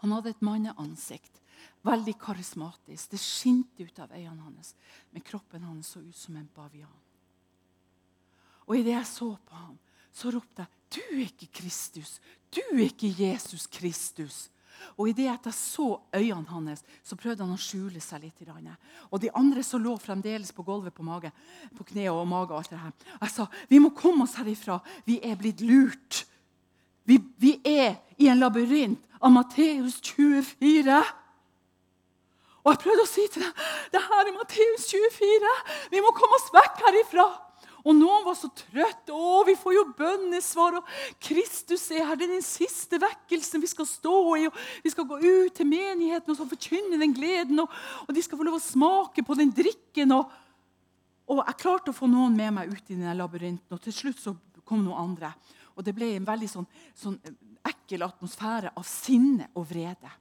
[0.03, 1.39] Han hadde et manneansikt.
[1.87, 3.13] Veldig karismatisk.
[3.13, 4.73] Det skinte ut av øynene hans.
[5.11, 6.99] Men kroppen hans så ut som en bavian.
[8.67, 9.77] Og idet jeg så på ham,
[10.11, 12.19] så ropte jeg, 'Du er ikke Kristus.
[12.51, 14.49] Du er ikke Jesus Kristus.'
[14.97, 18.43] Og idet jeg så øynene hans, så prøvde han å skjule seg litt.
[19.11, 21.31] Og de andre som lå fremdeles på gulvet på mage,
[21.77, 22.51] på kne og mage.
[22.51, 22.91] og alt det her.
[23.21, 24.79] Jeg sa vi må komme oss herifra.
[25.05, 26.25] Vi er blitt lurt.
[27.05, 31.03] Vi, vi er i en labyrint av Matteus 24.
[32.63, 33.55] Og jeg prøvde å si til dem
[33.91, 35.55] det her er Matteus 24.
[35.91, 37.27] Vi må komme oss vekk herifra.
[37.83, 39.11] Og noen var så trøtte.
[39.11, 40.87] 'Å, vi får jo bønnesvar.' Og
[41.19, 42.15] 'Kristus er her.
[42.15, 45.67] Det er den siste vekkelsen vi skal stå i.' og 'Vi skal gå ut til
[45.67, 47.69] menigheten og så forkynne den gleden.' Og,
[48.07, 50.15] og, de skal få lov å smake på den drikken.
[50.15, 50.31] Og,
[51.27, 53.75] og jeg klarte å få noen med meg ut i den labyrinten.
[53.75, 55.33] Og til slutt så kom noen andre.
[55.75, 57.19] Og det ble en veldig sånn, sånn
[57.67, 60.11] ekkel atmosfære av sinne og vrede.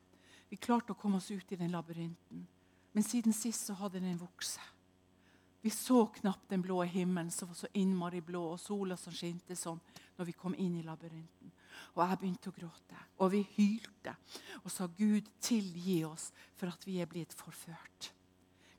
[0.51, 2.47] Vi klarte å komme oss ut i den labyrinten.
[2.93, 4.59] Men siden sist så hadde den vokst.
[5.63, 9.55] Vi så knapt den blå himmelen som var så innmari blå, og sola som skinte
[9.57, 9.79] sånn
[10.19, 11.53] når vi kom inn i labyrinten.
[11.95, 14.17] Og jeg begynte å gråte, og vi hylte
[14.65, 18.11] og sa, 'Gud, tilgi oss for at vi er blitt forført.'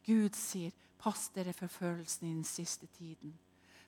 [0.03, 3.39] Gud sier, 'Pass dere for følelsen i den siste tiden.'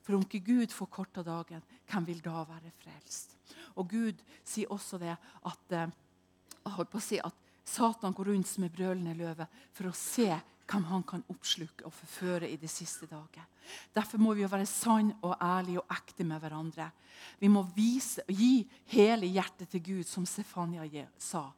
[0.06, 3.36] For om ikke Gud får korta dagen, hvem vil da være frelst?
[3.74, 7.34] Og Gud sier også det at, jeg holdt på å si, at
[7.66, 10.30] Satan går rundt som en brølende løve for å se
[10.66, 13.44] hvem han kan oppsluke og forføre i de siste dager.
[13.94, 16.90] Derfor må vi jo være sann og ærlige og ekte med hverandre.
[17.40, 21.48] Vi må vise, gi hele hjertet til Gud, som Stefania sa.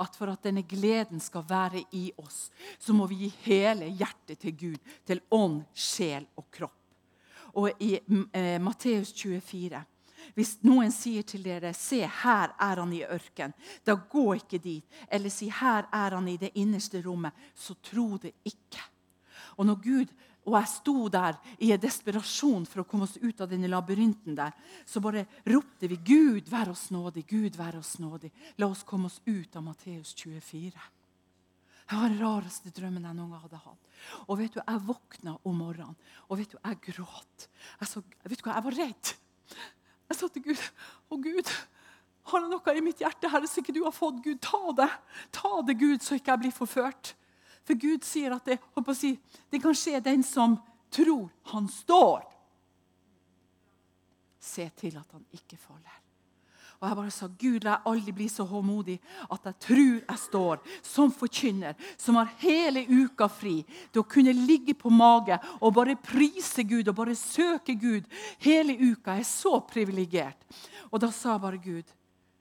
[0.00, 4.38] At For at denne gleden skal være i oss, så må vi gi hele hjertet
[4.38, 4.78] til Gud.
[5.06, 6.72] Til ånd, sjel og kropp.
[7.56, 9.82] Og i eh, Matteus 24
[10.34, 14.84] hvis noen sier til dere, 'Se, her er han i ørken', da gå ikke dit.
[15.10, 18.82] Eller si, 'Her er han i det innerste rommet', så tro det ikke.
[19.58, 20.06] Og når Gud
[20.46, 24.36] og jeg sto der i en desperasjon for å komme oss ut av denne labyrinten,
[24.38, 24.52] der,
[24.86, 28.30] så bare ropte vi 'Gud, vær oss nådig', Gud, vær oss nådig.
[28.58, 30.70] La oss komme oss ut av Matteus 24.
[31.86, 33.90] Det var den rareste drømmen jeg noen gang hadde hatt.
[34.26, 35.96] Og vet du, Jeg våkna om morgenen,
[36.28, 37.48] og vet du, jeg gråt.
[37.80, 39.12] Jeg, så, vet du hva, jeg var redd.
[40.06, 40.62] Jeg sa til Gud
[41.10, 41.50] Å, Gud,
[42.30, 44.22] har du noe i mitt hjerte her som ikke du har fått?
[44.24, 44.88] Gud, ta det.
[45.34, 47.12] Ta det, Gud, så ikke jeg blir forført.
[47.66, 48.58] For Gud sier at det,
[48.98, 49.12] si,
[49.50, 50.58] det kan skje den som
[50.94, 52.26] tror han står.
[54.42, 56.05] Se til at han ikke faller.
[56.80, 58.96] Og jeg bare sa Gud, la jeg aldri bli så håmodig
[59.30, 63.58] at jeg tror jeg står som forkynner, som har hele uka fri
[63.92, 68.04] til å kunne ligge på mage og bare prise Gud og bare søke Gud
[68.44, 69.16] hele uka.
[69.16, 70.44] Jeg er så privilegert.
[70.90, 71.88] Og da sa bare Gud,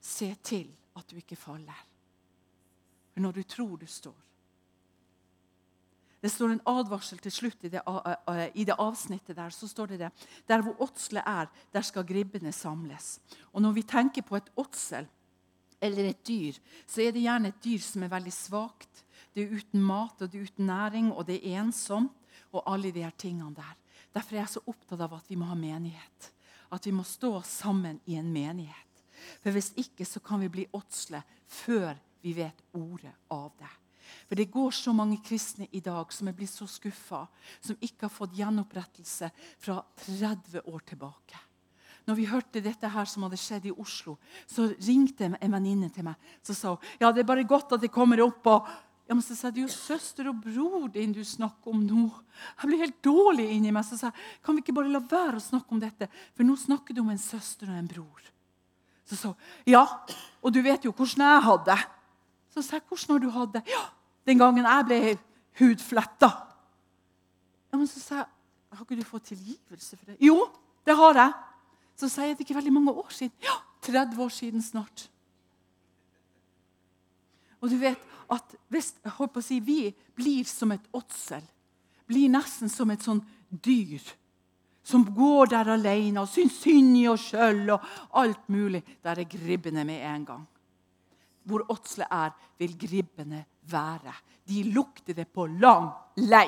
[0.01, 1.85] se til at du ikke faller.
[3.13, 4.24] For når du tror du står,
[6.25, 7.81] det står en advarsel til slutt i det,
[8.57, 9.53] i det, avsnittet der.
[9.53, 10.09] så står det det.
[10.49, 13.19] Der hvor åtselet er, der skal gribbene samles.
[13.53, 15.05] Og Når vi tenker på et åtsel
[15.81, 16.57] eller et dyr,
[16.88, 19.05] så er det gjerne et dyr som er veldig svakt.
[19.35, 22.17] Det er uten mat, og det er uten næring, og det er ensomt.
[22.51, 23.77] Og alle de her tingene der.
[24.13, 26.31] Derfor er jeg så opptatt av at vi må ha menighet.
[26.71, 29.05] At vi må stå sammen i en menighet.
[29.43, 33.84] For Hvis ikke så kan vi bli åtsle før vi vet ordet av det.
[34.30, 37.25] For det går så mange kristne i dag som er blitt så skuffa,
[37.60, 41.41] som ikke har fått gjenopprettelse fra 30 år tilbake.
[42.06, 46.06] Når vi hørte dette her som hadde skjedd i Oslo, så ringte en venninne til
[46.06, 48.45] meg så sa hun, ja, det er bare godt at det kommer opp.
[48.45, 48.67] og
[49.06, 52.06] ja, men så sa Det er jo søster og bror din du snakker om nå.
[52.62, 53.86] Jeg blir helt dårlig inni meg.
[53.86, 56.10] Så sa jeg, kan vi ikke bare la være å snakke om dette?
[56.34, 58.32] For nå snakker du om en søster og en bror.
[59.06, 59.84] Så sa hun ja,
[60.41, 61.78] og du vet jo hvordan jeg hadde.
[62.54, 63.63] Så sa jeg, hvordan har du hatt det?
[63.69, 63.84] Ja,
[64.25, 64.99] den gangen jeg ble
[65.59, 66.31] hudfletta.
[67.71, 68.31] Ja, men så sa jeg,
[68.75, 70.17] har ikke du fått tilgivelse for det?
[70.23, 70.39] Jo,
[70.88, 71.35] det har jeg.
[71.95, 73.35] Så sier jeg det ikke veldig mange år siden.
[73.45, 73.55] Ja,
[73.88, 75.07] 30 år siden snart.
[77.61, 81.43] Og du vet at hvis jeg på å si, vi blir som et åtsel,
[82.05, 84.03] blir nesten som et sånn dyr
[84.85, 87.85] som går der alene og syns synd i oss sjøl og
[88.21, 90.43] alt mulig, der er gribbene med en gang.
[91.45, 94.13] Hvor åtsle er, vil gribbene være.
[94.47, 96.47] De lukter det på lang lei.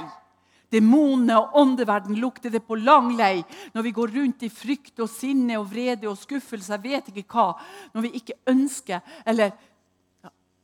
[0.71, 3.39] Demonene og åndeverden lukter det på lang lei
[3.73, 6.73] når vi går rundt i frykt og sinne og vrede og skuffelse.
[6.75, 7.53] Jeg vet ikke hva.
[7.93, 9.53] Når vi ikke ønsker eller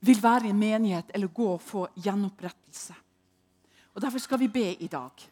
[0.03, 2.95] vil være i en menighet eller gå og få gjenopprettelse.
[3.93, 5.29] Og Derfor skal vi be i dag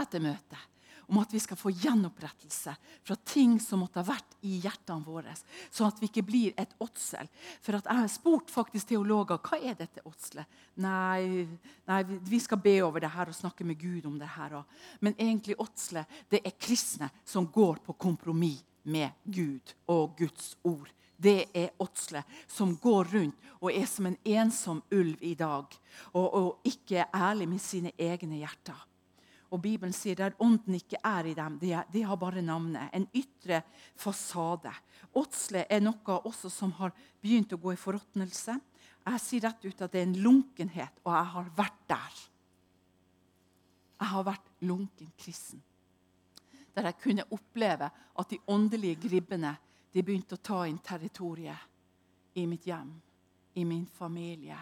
[0.00, 0.69] etter møtet
[1.10, 5.34] om at vi skal få gjenopprettelse fra ting som måtte ha vært i hjertene våre,
[5.70, 7.28] sånn at vi ikke blir et åtsel.
[7.60, 10.46] For Jeg har spurt faktisk teologer hva er dette åtselet.
[10.80, 11.46] Nei,
[11.90, 14.60] nei, vi skal be over det her og snakke med Gud om det her.
[15.00, 20.88] Men egentlig åtselet det er kristne som går på kompromiss med Gud og Guds ord.
[21.20, 25.66] Det er åtselet som går rundt og er som en ensom ulv i dag.
[26.14, 28.86] Og, og ikke er ærlig med sine egne hjerter.
[29.50, 32.90] Og Bibelen sier der ånden ikke er i dem, de, de har bare navnet.
[32.94, 33.62] En ytre
[33.98, 34.72] fasade.
[35.18, 38.58] Åtsle er noe også som har begynt å gå i forråtnelse.
[39.00, 42.20] Jeg sier rett ut at det er en lunkenhet, og jeg har vært der.
[44.00, 45.62] Jeg har vært lunken kristen.
[46.74, 49.56] der jeg kunne oppleve at de åndelige gribbene
[49.92, 52.92] de begynte å ta inn territoriet i mitt hjem,
[53.58, 54.56] i min familie,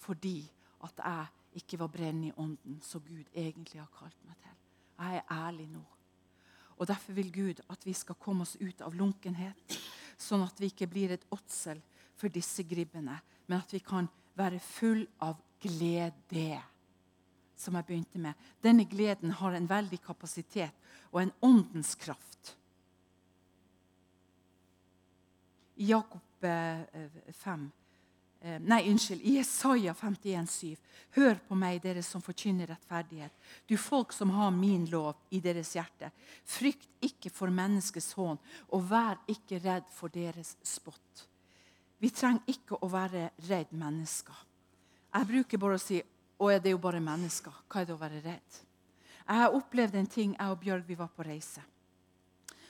[0.00, 0.40] fordi
[0.80, 1.26] at jeg
[1.58, 4.56] ikke var brennende i ånden, som Gud egentlig har kalt meg til.
[4.98, 5.84] Jeg er ærlig nå.
[6.78, 9.78] Og Derfor vil Gud at vi skal komme oss ut av lunkenhet,
[10.18, 11.80] sånn at vi ikke blir et åtsel
[12.18, 16.60] for disse gribbene, men at vi kan være full av glede.
[17.58, 18.38] Som jeg begynte med.
[18.62, 20.74] Denne gleden har en veldig kapasitet
[21.10, 22.54] og en åndens kraft.
[25.78, 26.46] I Jakob 5
[26.94, 27.70] eh,
[28.40, 29.20] Nei, unnskyld.
[29.22, 30.76] I Jesaja 51,7.:
[31.10, 33.32] Hør på meg, dere som forkynner rettferdighet.
[33.66, 36.10] Du folk som har min lov i deres hjerte.
[36.44, 41.26] Frykt ikke for menneskets hån, og vær ikke redd for deres spott.
[41.98, 44.44] Vi trenger ikke å være redd mennesker.
[45.14, 47.64] Jeg bruker bare å si å, det er jo bare mennesker.
[47.66, 48.60] Hva er det å være redd?
[49.24, 51.64] Jeg har opplevd en ting, jeg og Bjørg vi var på reise.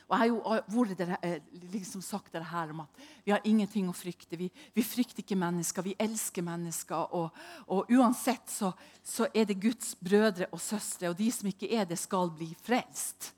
[0.09, 0.29] Og Jeg har
[0.73, 4.39] jo vært eh, liksom sagt det her om at vi har ingenting å frykte.
[4.39, 7.11] Vi, vi frykter ikke mennesker, vi elsker mennesker.
[7.13, 7.35] Og,
[7.69, 8.71] og uansett så,
[9.05, 12.47] så, er det Guds brødre og søstre, og de som ikke er det, skal bli
[12.57, 13.35] frelst.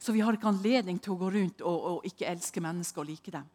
[0.00, 3.10] Så vi har ikke anledning til å gå rundt og, og ikke elske mennesker og
[3.10, 3.50] like dem.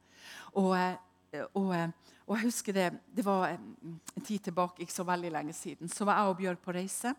[0.62, 1.88] Og, eh, og, eh,
[2.28, 5.89] og jeg husker det, det var en tid tilbake, ikke så veldig lenge siden.
[5.89, 7.15] Så var jeg og Bjørg på reise.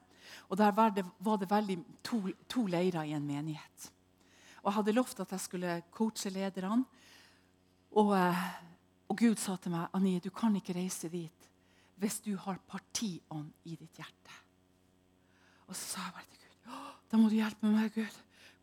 [0.54, 3.90] Og Der var det, var det veldig to, to leirer i en menighet.
[4.62, 6.84] Og Jeg hadde lovt at jeg skulle coache lederne.
[7.92, 8.44] Og, eh,
[9.08, 11.48] og, Gud sa til meg Anie, du kan ikke reise dit
[12.02, 14.38] hvis du har partiånd i ditt hjerte.
[15.68, 16.48] Og så sa jeg bare til Gud
[17.12, 18.14] da må du hjelpe meg, Gud.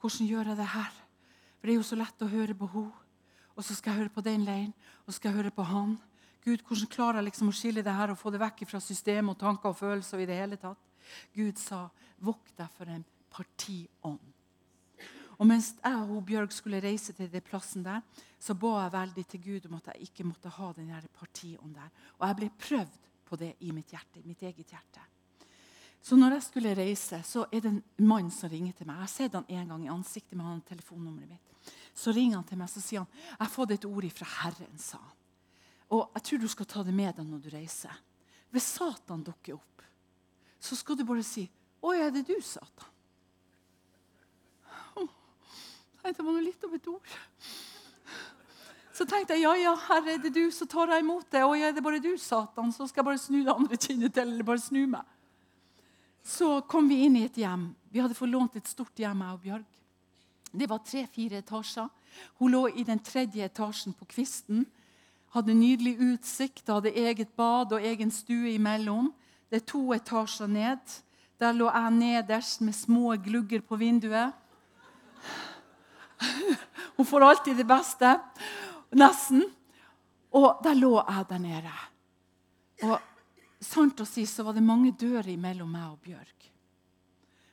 [0.02, 0.94] Hvordan gjør jeg det her?
[1.60, 3.06] For det er jo så lett å høre på henne.
[3.54, 4.72] Og så skal jeg høre på den leiren,
[5.04, 5.98] og så skal jeg høre på han.
[6.42, 9.36] Gud, hvordan klarer jeg liksom å skille det her og få det vekk fra systemet
[9.36, 10.24] og tanker og følelser?
[10.24, 10.82] i det hele tatt?
[11.36, 14.39] Gud sa, 'Vokt deg for en partiånd'.
[15.40, 18.02] Og Mens jeg og Bjørg skulle reise til den plassen der,
[18.40, 21.94] så ba jeg veldig til Gud om at jeg ikke måtte ha den partiånden der.
[22.20, 22.98] Og jeg ble prøvd
[23.30, 25.06] på det i mitt hjerte, mitt eget hjerte.
[26.02, 29.00] Så når jeg skulle reise, så er det en mann som ringer til meg.
[29.00, 31.74] Jeg har sett han en gang i ansiktet med han telefonnummeret mitt.
[31.96, 34.78] Så ringer han til meg så sier han, 'Jeg har fått et ord ifra Herren',
[34.78, 35.18] sa han.
[35.92, 38.02] 'Og jeg tror du skal ta det med deg når du reiser.'
[38.52, 39.82] Hvis Satan dukker opp,
[40.60, 41.50] så skal du bare si
[41.84, 42.99] 'Å, er det du, Satan?'
[46.04, 47.16] Det var noe litt av et ord.
[49.00, 51.44] Så tenkte jeg ja, ja, herre, er det du, så tar jeg imot det.
[51.48, 54.26] Og er det bare du, Satan, så skal jeg bare snu det andre kinnet til.
[54.28, 55.06] eller bare snu meg.
[56.26, 57.70] Så kom vi inn i et hjem.
[57.94, 59.80] Vi hadde fått lånt et stort hjem, jeg og Bjørg.
[60.52, 61.88] Det var tre-fire etasjer.
[62.42, 64.66] Hun lå i den tredje etasjen på kvisten.
[65.36, 69.12] Hadde nydelig utsikt, hadde eget bad og egen stue imellom.
[69.50, 71.00] Det er to etasjer ned.
[71.40, 74.34] Der lå jeg nederst med små glugger på vinduet.
[76.98, 78.14] Hun får alltid det beste.
[78.92, 79.46] Nesten.
[80.36, 81.78] Og der lå jeg der nede.
[82.86, 83.00] Og
[83.64, 86.46] sant å si så var det mange dører mellom meg og Bjørg.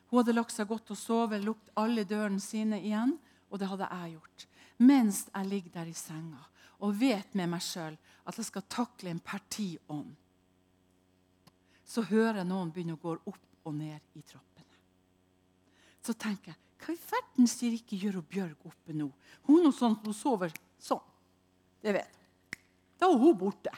[0.07, 3.17] Hun hadde lagt seg godt og sovet, lukket alle dørene sine igjen,
[3.51, 4.45] og det hadde jeg gjort.
[4.77, 6.45] Mens jeg ligger der i senga
[6.85, 7.97] og vet med meg sjøl
[8.29, 10.13] at jeg skal takle en partiånd
[11.87, 14.75] så hører jeg noen begynne å gå opp og ned i trappene.
[16.03, 19.09] Så tenker jeg hva i verden sier ikke Gjør og Bjørg oppe nå?
[19.47, 21.03] Hun, er sånn, hun sover sånn.
[21.81, 22.61] Det vet jeg.
[22.97, 23.73] Da er hun borte.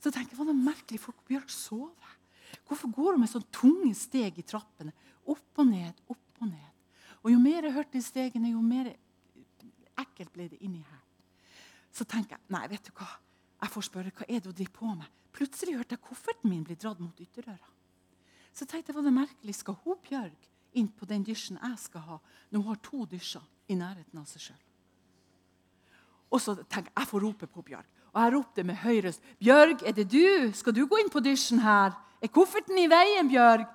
[0.00, 2.12] Så tenker jeg, hva er det merkelig folk Bjørg sover.
[2.68, 4.92] Hvorfor går hun med sånn tunge steg i trappene?
[5.24, 6.70] Opp og ned, opp og ned.
[7.24, 8.92] Og Jo mer jeg hørte de stegene, jo mer
[10.00, 11.02] ekkelt ble det inni her.
[11.94, 13.08] Så tenker jeg nei, vet du hva?
[13.62, 15.12] Jeg får spørre hva er det hun driver på med.
[15.34, 17.70] Plutselig hørte jeg kofferten min bli dratt mot ytterdøra.
[18.54, 22.06] Så tenkte jeg, var det merkelig, Skal hun Bjørg inn på den dysjen jeg skal
[22.08, 24.62] ha, når hun har to dysjer i nærheten av seg sjøl?
[26.34, 27.90] Og så tenker jeg jeg får rope på Bjørg.
[28.14, 29.22] Og jeg ropte med høy røst.
[29.38, 30.52] 'Bjørg, er det du?
[30.54, 33.66] Skal du gå inn på dysjen her?' 'Er kofferten i veien, Bjørg?'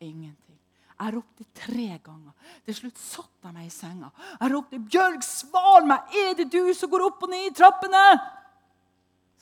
[0.00, 0.58] Ingenting.
[1.00, 2.32] Jeg ropte tre ganger.
[2.64, 4.10] Til slutt satte jeg meg i senga.
[4.40, 6.00] Jeg ropte, 'Bjørg, svar meg!
[6.12, 8.20] Er det du som går opp og ned i trappene?'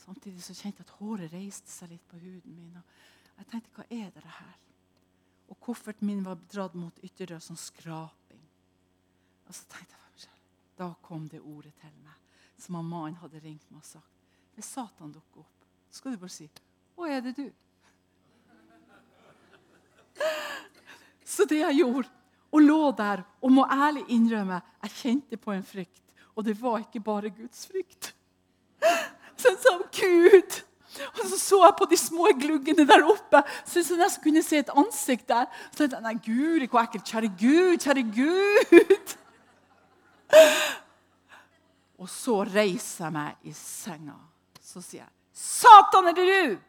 [0.05, 2.83] Samtidig så kjente jeg at håret reiste seg litt på huden min.
[3.37, 4.64] Jeg tenkte, hva er det her?
[5.49, 8.43] Og kofferten min var dratt mot ytterdøra som skraping.
[9.45, 10.41] Og så tenkte jeg for meg selv,
[10.75, 12.15] Da kom det ordet til meg
[12.57, 14.11] som mannen hadde ringt meg og sagt.
[14.55, 16.49] Hvis Satan dukker opp, så skal du bare si
[16.97, 17.53] 'Å, er det du?'
[21.25, 22.09] Så det jeg gjorde,
[22.51, 26.03] og lå der og må ærlig innrømme jeg kjente på en frykt.
[26.35, 28.15] Og det var ikke bare Guds frykt.
[29.41, 30.63] Sånn som Gud
[31.03, 33.41] og så så jeg på de små gluggene der oppe.
[33.65, 35.49] Så jeg nesten kunne se et ansikt der.
[35.71, 37.07] Så tenkte jeg nei, guri, hvor ekkelt.
[37.09, 39.15] Kjære Gud, kjære Gud.
[41.97, 44.17] Og så reiser jeg meg i senga.
[44.61, 46.61] Så sier jeg, 'Satan, er det du?'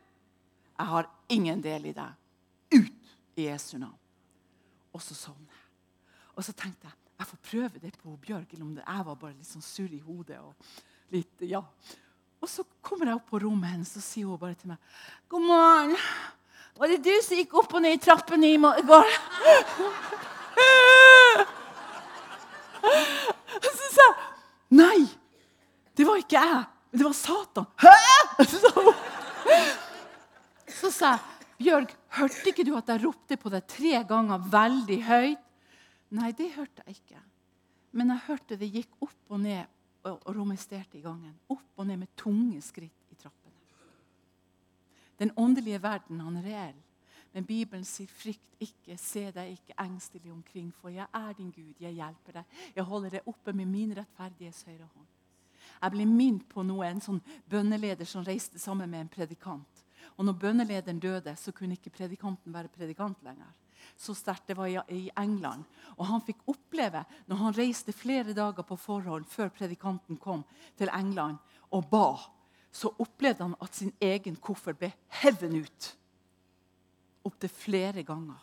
[0.78, 2.12] Jeg har ingen del i deg.
[2.74, 2.92] Ut
[3.36, 3.98] i Jesu navn.
[4.92, 5.64] Og så sovner jeg.
[6.34, 9.14] Og så tenkte jeg jeg får prøve det på Bjørg, eller om det jeg var
[9.14, 10.38] bare litt sånn surr i hodet.
[10.38, 10.54] og
[11.14, 11.62] litt, ja.
[12.46, 14.78] Og så kommer jeg opp på rommet hennes og sier hun bare til meg
[15.26, 15.96] 'God morgen.
[16.78, 19.16] Var det du som gikk opp og ned i trappene i går?'
[23.66, 24.14] Så sa jeg
[24.78, 25.00] Nei,
[25.98, 26.62] det var ikke jeg.
[26.90, 27.66] Men det var Satan.
[27.82, 27.98] Hæ?
[30.70, 31.20] Så sa jeg,
[31.58, 35.42] Bjørg, hørte ikke du at jeg ropte på deg tre ganger veldig høyt?
[36.14, 37.22] Nei, det hørte jeg ikke.
[37.96, 39.64] Men jeg hørte det gikk opp og ned
[40.14, 41.34] og romesterte i gangen.
[41.48, 43.54] Opp og ned med tunge skritt i trappene.
[45.18, 46.82] Den åndelige verden han er reell.
[47.32, 51.74] Men Bibelen sier, 'Frykt ikke, se deg ikke engstelig omkring, for jeg er din Gud,
[51.80, 52.44] jeg hjelper deg.'
[52.76, 55.12] 'Jeg holder deg oppe med min rettferdighets høyre hånd.'
[55.82, 59.84] Jeg ble minnet på noe, en sånn bønneleder som reiste sammen med en predikant.
[60.16, 63.52] Og når bønnelederen døde, så kunne ikke predikanten være predikant lenger.
[63.96, 65.64] Så sterkt det var i England.
[65.96, 70.44] Og han fikk oppleve, når han reiste flere dager på forhånd før predikanten kom
[70.78, 71.38] til England
[71.70, 72.08] og ba,
[72.72, 74.90] så opplevde han at sin egen koffert ble
[75.22, 75.94] hevet ut
[77.26, 78.38] opptil flere ganger.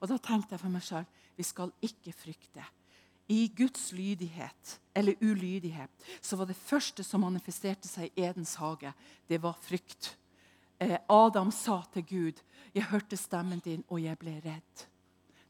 [0.00, 2.64] Og Da tenkte jeg for meg sjøl vi skal ikke frykte.
[3.32, 8.92] I Guds lydighet eller ulydighet så var det første som manifesterte seg i Edens hage,
[9.28, 10.16] det var frykt.
[10.82, 12.42] Eh, Adam sa til Gud,
[12.74, 14.86] 'Jeg hørte stemmen din, og jeg ble redd.'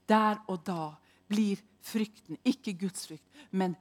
[0.08, 0.94] Der og da
[1.28, 3.76] blir frykten, ikke Guds frykt, men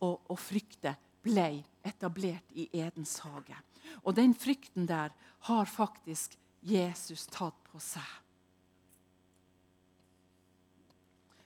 [0.00, 3.56] å, å frykte, ble etablert i Edens hage.
[4.02, 5.14] Og den frykten der
[5.48, 8.10] har faktisk Jesus tatt på seg.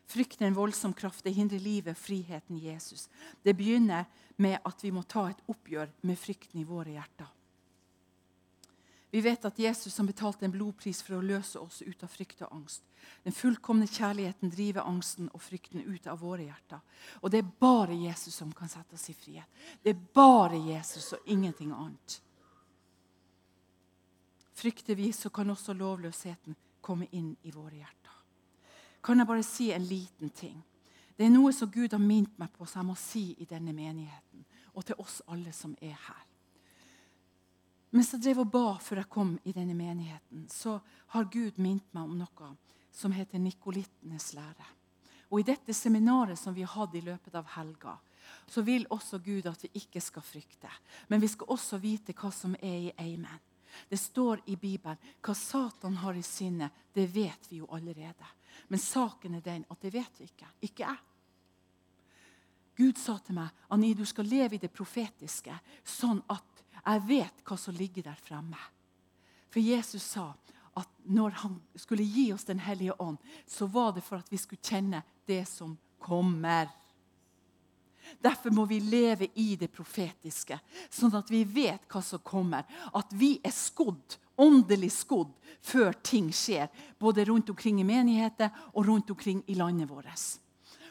[0.07, 1.25] Frykt er en voldsom kraft.
[1.25, 3.09] Det hindrer livet, friheten Jesus.
[3.43, 4.07] Det begynner
[4.41, 7.36] med at vi må ta et oppgjør med frykten i våre hjerter.
[9.17, 12.43] Vi vet at Jesus har betalt en blodpris for å løse oss ut av frykt
[12.45, 12.83] og angst.
[13.25, 16.83] Den fullkomne kjærligheten driver angsten og frykten ut av våre hjerter.
[17.23, 19.49] Og det er bare Jesus som kan sette oss i frihet.
[19.81, 22.19] Det er bare Jesus og ingenting annet.
[24.57, 28.07] Frykter vi, så kan også lovløsheten komme inn i våre hjerter
[29.07, 30.57] kan jeg bare si en liten ting.
[31.17, 33.73] Det er noe som Gud har minnet meg på, som jeg må si i denne
[33.73, 34.43] menigheten.
[34.75, 36.25] Og til oss alle som er her.
[37.97, 40.75] Mens jeg drev og ba før jeg kom i denne menigheten, så
[41.15, 42.49] har Gud minnet meg om noe
[42.93, 44.67] som heter nikolittenes lære.
[45.33, 47.97] Og I dette seminaret som vi hatt i løpet av helga,
[48.47, 50.71] så vil også Gud at vi ikke skal frykte.
[51.09, 53.41] Men vi skal også vite hva som er i Amen.
[53.89, 56.73] Det står i Bibelen hva Satan har i sinnet.
[56.93, 58.29] Det vet vi jo allerede.
[58.69, 60.51] Men saken er den at det vet vi ikke.
[60.69, 61.01] Ikke jeg.
[62.77, 66.56] Gud sa til meg Ani, du skal leve i det profetiske, sånn at
[66.87, 68.59] jeg vet hva som ligger der fremme.
[69.51, 70.31] For Jesus sa
[70.77, 73.17] at når han skulle gi oss Den hellige ånd,
[73.47, 76.69] så var det for at vi skulle kjenne det som kommer.
[78.23, 80.59] Derfor må vi leve i det profetiske,
[80.91, 82.63] sånn at vi vet hva som kommer.
[82.95, 85.33] At vi er skodd åndelig skodd
[85.65, 86.69] før ting skjer,
[86.99, 90.27] både rundt omkring i menigheter og rundt omkring i landet vårt.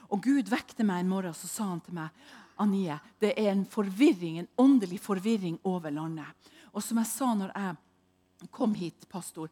[0.09, 2.25] Og Gud vekte meg en morgen og sa han til meg
[2.61, 6.51] Anie, det er en forvirring, en åndelig forvirring over landet.
[6.73, 9.49] Og som jeg sa når jeg kom hit, pastor,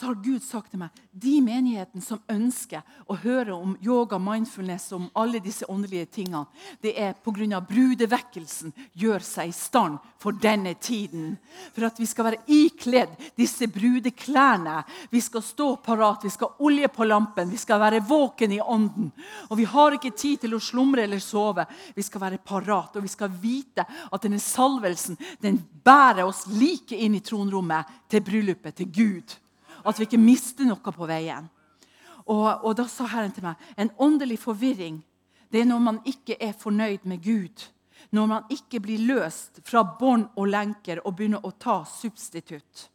[0.00, 2.80] så har Gud sagt til meg de menighetene som ønsker
[3.10, 6.46] å høre om yoga, mindfulness, om alle disse åndelige tingene,
[6.80, 7.60] det er pga.
[7.60, 11.34] brudevekkelsen gjør seg i stand for denne tiden.
[11.74, 14.78] For at vi skal være ikledd disse brudeklærne.
[15.10, 19.12] Vi skal stå parat, vi skal olje på lampen, vi skal være våken i ånden.
[19.50, 21.66] Og vi har ikke tid til å slumre eller sove.
[21.92, 26.96] Vi skal være parat, og vi skal vite at denne salvelsen den bærer oss like
[26.96, 29.40] inn i tronrommet til bryllupet til Gud.
[29.84, 31.48] At vi ikke mister noe på veien.
[32.26, 35.00] Og, og da sa Herren til meg en åndelig forvirring
[35.50, 37.66] det er når man ikke er fornøyd med Gud.
[38.10, 42.86] Når man ikke blir løst fra bånd og lenker og begynner å ta substitutt.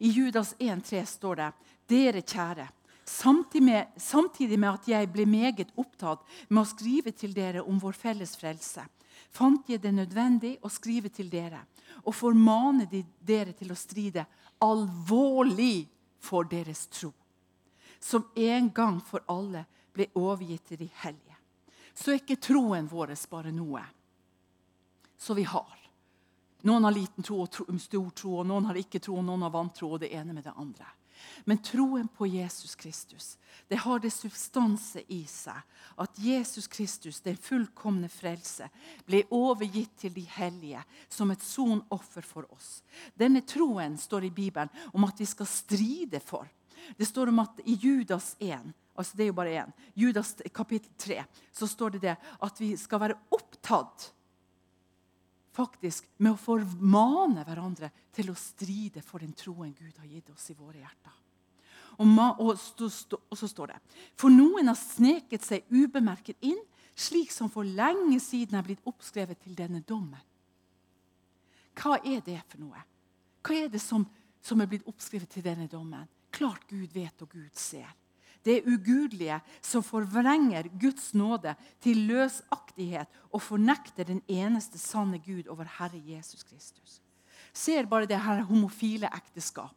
[0.00, 1.50] I Judas 1,3 står det.:
[1.88, 2.66] Dere kjære,
[3.04, 7.78] samtidig med, samtidig med at jeg ble meget opptatt med å skrive til dere om
[7.78, 8.84] vår felles frelse,
[9.30, 11.62] fant jeg det nødvendig å skrive til dere
[12.04, 14.24] og formane dere til å stride
[14.64, 15.86] alvorlig
[16.20, 17.12] for deres tro,
[18.00, 21.36] som en gang for alle ble overgitt til de hellige.
[21.94, 23.82] Så er ikke troen vår bare noe
[25.20, 25.76] som vi har.
[26.62, 29.42] Noen har liten tro og tro, stor tro, og noen har ikke tro, og noen
[29.46, 29.92] har vantro.
[29.92, 30.86] og det ene med det andre.
[31.44, 33.36] Men troen på Jesus Kristus
[33.70, 35.54] det har det substanse i seg
[36.02, 38.66] at Jesus Kristus, den fullkomne frelse,
[39.06, 42.80] ble overgitt til de hellige som et sonoffer for oss.
[43.14, 46.48] Denne troen står i Bibelen om at vi skal stride for.
[46.98, 50.90] Det står om at i Judas 1, altså det er jo bare 1, Judas kapittel
[50.98, 54.10] 3, så står det det at vi skal være opptatt
[55.52, 60.50] faktisk med å formane hverandre til å stride for den troen Gud har gitt oss
[60.52, 61.16] i våre hjerter.
[62.00, 62.06] Og,
[62.40, 63.78] og, stå, stå, og, så står det
[64.16, 66.60] For noen har sneket seg ubemerket inn,
[66.96, 70.20] slik som for lenge siden er blitt oppskrevet til denne dommen.
[71.76, 72.80] Hva er det for noe?
[73.44, 74.04] Hva er det som,
[74.44, 76.08] som er blitt oppskrevet til denne dommen?
[76.32, 77.88] Klart Gud vet og Gud ser.
[78.44, 85.68] Det ugudelige som forvrenger Guds nåde til løsaktighet og fornekter den eneste sanne Gud over
[85.78, 87.00] Herre Jesus Kristus.
[87.52, 89.74] Ser bare det her homofile ekteskap.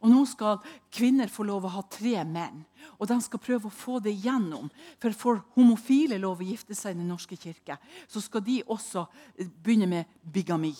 [0.00, 0.60] Og Nå skal
[0.94, 2.62] kvinner få lov å ha tre menn.
[2.96, 4.70] Og de skal prøve å få det gjennom.
[5.02, 7.76] For får homofile lov å gifte seg i Den norske kirke,
[8.08, 9.06] så skal de også
[9.36, 10.74] begynne med bigami.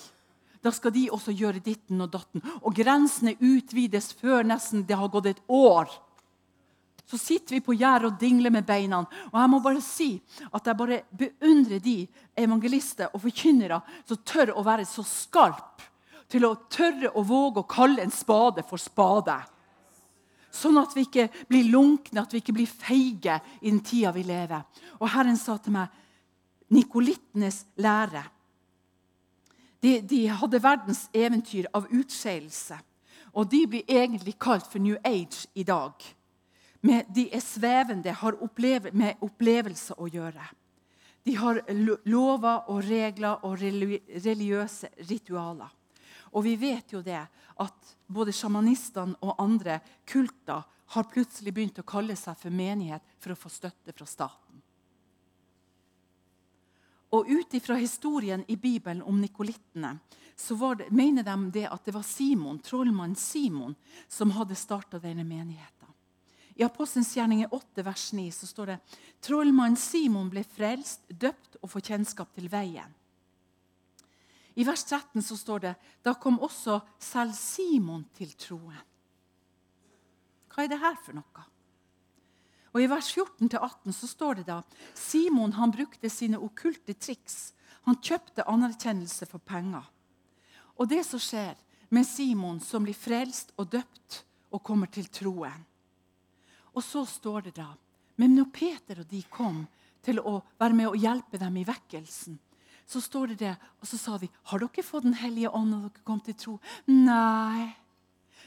[0.62, 2.42] Da skal de også gjøre ditten og datten.
[2.62, 5.90] Og grensene utvides før nesten det har gått et år
[7.06, 9.04] så sitter vi på gjerdet og dingler med beina.
[9.30, 10.08] Og jeg må bare si
[10.50, 12.00] at jeg bare beundrer de
[12.36, 13.78] evangelister og forkynnere
[14.08, 15.84] som tør å være så skarp
[16.32, 19.36] til å tørre å våge å kalle en spade for spade.
[20.50, 24.24] Sånn at vi ikke blir lunkne, at vi ikke blir feige i den tida vi
[24.26, 24.66] lever.
[24.98, 26.02] Og Herren sa til meg
[26.74, 28.24] Nikolittenes lære.
[29.78, 32.80] De, de hadde verdens eventyr av utskeielse.
[33.36, 36.15] Og de blir egentlig kalt for New Age i dag
[36.86, 38.38] med, de er svevende, har
[38.92, 40.44] med opplevelse å gjøre.
[41.26, 41.58] De har
[42.06, 45.72] lover og regler og religiøse ritualer.
[46.36, 47.22] Og vi vet jo det
[47.56, 50.62] at både sjamanistene og andre kulter
[50.94, 54.62] har plutselig begynt å kalle seg for menighet for å få støtte fra staten.
[57.16, 59.96] Og Ut ifra historien i Bibelen om nikolittene
[60.36, 63.74] så det, mener de det at det var Simon, trollmannen Simon
[64.08, 65.75] som hadde starta denne menigheten.
[66.56, 68.76] I Apostelens gjerninger 8, vers 9 så står det
[69.26, 72.94] trollmannen Simon ble frelst, døpt og får kjennskap til veien.
[74.56, 75.74] I vers 13 så står det
[76.06, 78.80] da kom også selv Simon til troen.
[80.48, 81.44] Hva er det her for noe?
[82.72, 84.62] Og I vers 14-18 så står det da
[84.96, 87.52] Simon han brukte sine okkulte triks.
[87.84, 89.84] Han kjøpte anerkjennelse for penger.
[90.80, 91.52] Og det som skjer
[91.92, 94.22] med Simon som blir frelst og døpt
[94.56, 95.64] og kommer til troen
[96.76, 97.72] og så står det da
[98.16, 99.64] Men når Peter og de kom
[100.04, 102.38] til å være med og hjelpe dem i vekkelsen,
[102.86, 105.88] så står det det, og så sa de har dere fått Den hellige ånd når
[105.88, 106.54] dere kom til tro.
[106.86, 107.74] Nei.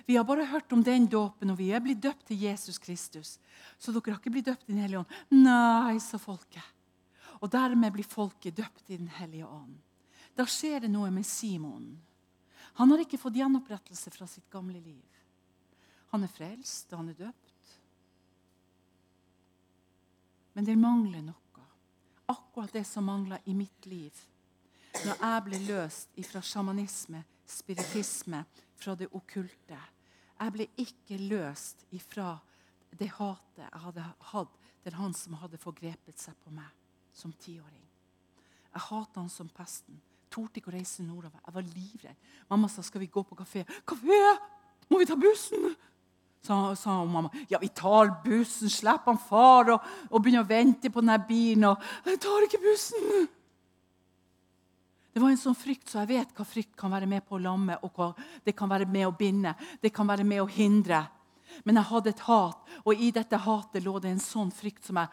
[0.08, 3.38] Vi har bare hørt om den dåpen, og vi er blitt døpt til Jesus Kristus.
[3.78, 5.18] Så dere har ikke blitt døpt i Den hellige ånd?
[5.36, 6.64] Nei, sa folket.
[7.44, 9.76] Og dermed blir folket døpt i Den hellige ånd.
[10.34, 11.92] Da skjer det noe med Simon.
[12.80, 15.04] Han har ikke fått gjenopprettelse fra sitt gamle liv.
[16.14, 17.49] Han er frelst, han er døpt.
[20.54, 21.66] Men det mangler noe.
[22.30, 24.14] Akkurat det som mangla i mitt liv.
[25.06, 28.44] Når jeg ble løst fra sjamanisme, spiritisme,
[28.80, 29.80] fra det okkulte.
[30.40, 32.38] Jeg ble ikke løst ifra
[33.00, 36.70] det hatet jeg hadde hatt til han som hadde forgrepet seg på meg
[37.14, 37.84] som tiåring.
[38.70, 40.00] Jeg hata han som pesten.
[40.30, 41.42] Torde ikke å reise nordover.
[41.46, 42.30] Jeg var livredd.
[42.50, 43.66] Mamma sa skal vi gå på kafé.
[43.88, 44.20] Kafé!
[44.90, 45.74] Må vi ta bussen?
[46.42, 47.30] Sa, sa mamma.
[47.48, 48.70] Ja, vi tar bussen.
[48.70, 51.68] Slipp han far og, og begynner å vente på denne bilen.
[51.72, 53.28] Og, 'Jeg tar ikke bussen.'
[55.10, 57.42] Det var en sånn frykt, så jeg vet hva frykt kan være med på å
[57.42, 58.14] lamme, og hva
[58.46, 59.56] det kan være med å binde.
[59.82, 61.02] Det kan være med å hindre.
[61.66, 65.02] Men jeg hadde et hat, og i dette hatet lå det en sånn frykt som
[65.02, 65.10] jeg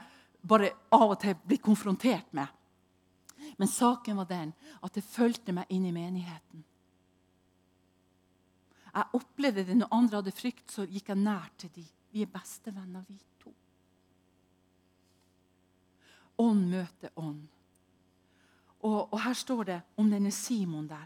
[0.47, 2.47] bare av og til ble konfrontert med.
[3.59, 4.53] Men saken var den
[4.83, 6.63] at det fulgte meg inn i menigheten.
[8.97, 11.89] Jeg opplevde det når andre hadde frykt, så gikk jeg nær til dem.
[12.15, 13.53] Vi er bestevenner, vi to.
[16.41, 17.43] Ånd møter ånd.
[18.81, 21.05] Og, og, her står det om denne Simon der.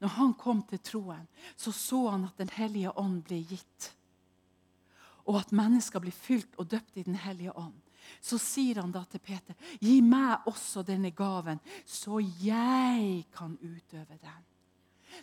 [0.00, 3.92] Når han kom til troen, så så han at Den hellige ånd ble gitt.
[5.26, 7.76] Og at mennesker blir fylt og døpt i Den hellige ånd.
[8.22, 14.16] Så sier han da til Peter, 'Gi meg også denne gaven, så jeg kan utøve
[14.22, 14.55] den.'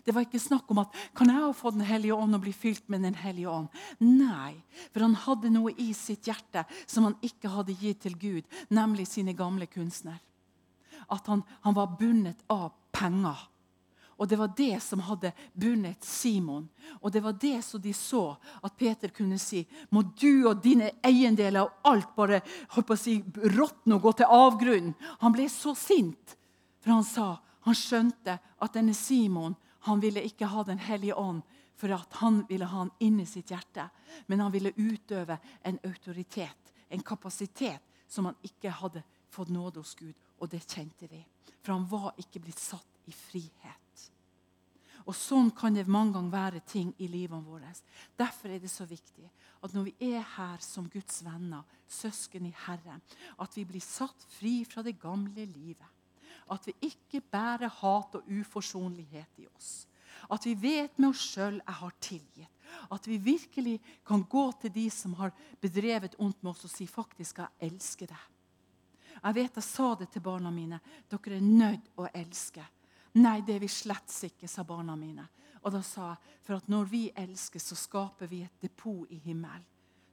[0.05, 2.89] Det var ikke snakk om at kan jeg få Den hellige ånd og bli fylt
[2.89, 3.69] med Den hellige ånd.
[3.99, 4.55] Nei,
[4.91, 9.07] for han hadde noe i sitt hjerte som han ikke hadde gitt til Gud, nemlig
[9.07, 10.19] sine gamle kunstner.
[11.11, 13.49] At han, han var bundet av penger.
[14.17, 16.67] Og det var det som hadde bundet Simon.
[17.01, 19.63] Og det var det som de så at Peter kunne si.
[19.89, 22.39] Må du og dine eiendeler og alt bare
[22.75, 23.17] på å si,
[23.57, 24.93] råtne og gå til avgrunnen.
[25.19, 26.37] Han ble så sint,
[26.79, 27.27] for han sa
[27.63, 31.41] han skjønte at denne Simon han ville ikke ha Den hellige ånd
[31.75, 33.89] for at han ville ha han inni sitt hjerte.
[34.27, 39.03] Men han ville utøve en autoritet, en kapasitet, som han ikke hadde
[39.33, 40.13] fått nåde hos Gud.
[40.39, 41.23] Og det kjente vi.
[41.63, 43.79] For han var ikke blitt satt i frihet.
[45.03, 47.81] Og Sånn kan det mange ganger være ting i livet vårt.
[48.15, 49.27] Derfor er det så viktig
[49.63, 53.03] at når vi er her som Guds venner, søsken i Herren,
[53.39, 55.92] at vi blir satt fri fra det gamle livet.
[56.51, 59.85] At vi ikke bærer hat og uforsonlighet i oss.
[60.31, 62.49] At vi vet med oss sjøl jeg har tilgitt.
[62.91, 66.87] At vi virkelig kan gå til de som har bedrevet ondt med oss, og si
[66.89, 68.29] faktisk jeg elsker deg.
[69.19, 70.79] Jeg vet jeg sa det til barna mine.
[71.09, 72.63] Dere er nødt å elske.
[73.21, 75.27] Nei, det er vi slett ikke, sa barna mine.
[75.63, 79.19] Og da sa jeg for at når vi elsker, så skaper vi et depot i
[79.23, 79.63] himmelen.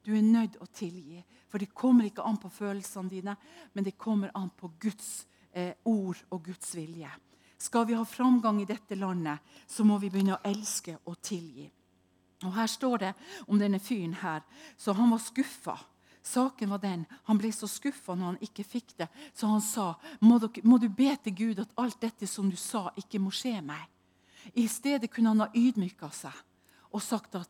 [0.01, 1.19] Du er nødt å tilgi.
[1.49, 3.35] For det kommer ikke an på følelsene dine,
[3.73, 7.11] men det kommer an på Guds eh, ord og Guds vilje.
[7.61, 11.67] Skal vi ha framgang i dette landet, så må vi begynne å elske og tilgi.
[12.41, 13.13] Og Her står det
[13.47, 14.41] om denne fyren her.
[14.77, 15.77] Så han var skuffa.
[16.23, 19.95] Saken var den, Han ble så skuffa når han ikke fikk det, så han sa
[20.19, 23.31] må, dere, må du be til Gud at alt dette som du sa, ikke må
[23.33, 23.87] skje meg.
[24.53, 26.37] I stedet kunne han ha ydmyka seg
[26.91, 27.49] og sagt at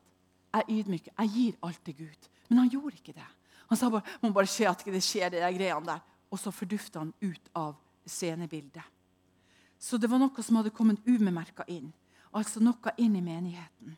[0.53, 2.29] jeg ydmyker, jeg gir alt til Gud.
[2.49, 3.27] Men han gjorde ikke det.
[3.67, 6.01] Han sa bare må bare se at det skjer, de greiene der.
[6.31, 7.75] Og så fordufta han ut av
[8.05, 8.83] scenebildet.
[9.81, 11.89] Så det var noe som hadde kommet ubemerka inn.
[12.31, 13.97] Altså noe inn i menigheten.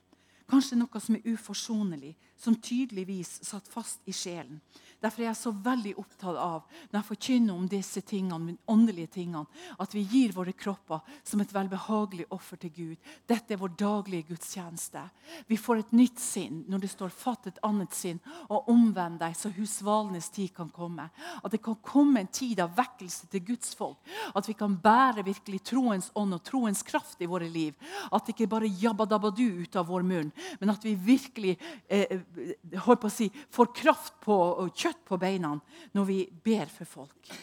[0.50, 4.60] Kanskje noe som er uforsonlig, som tydeligvis satt fast i sjelen.
[5.04, 9.44] Derfor er jeg så veldig opptatt av når jeg forkynner om disse tingene, åndelige tingene,
[9.82, 13.10] at vi gir våre kropper som et velbehagelig offer til Gud.
[13.28, 15.02] Dette er vår daglige gudstjeneste.
[15.50, 19.36] Vi får et nytt sinn når det står 'fatt et annet sinn', og omvend deg,
[19.36, 21.10] så husvalenes tid kan komme.
[21.44, 23.98] At det kan komme en tid av vekkelse til Guds folk.
[24.36, 27.74] At vi kan bære virkelig troens ånd og troens kraft i våre liv.
[28.12, 31.58] At det ikke bare jabbadabbadu ut av vår munn, men at vi virkelig
[31.90, 35.56] eh, eh på å si, får kraft på kjøtt kjøtt på beina
[35.94, 37.34] når vi ber for folk.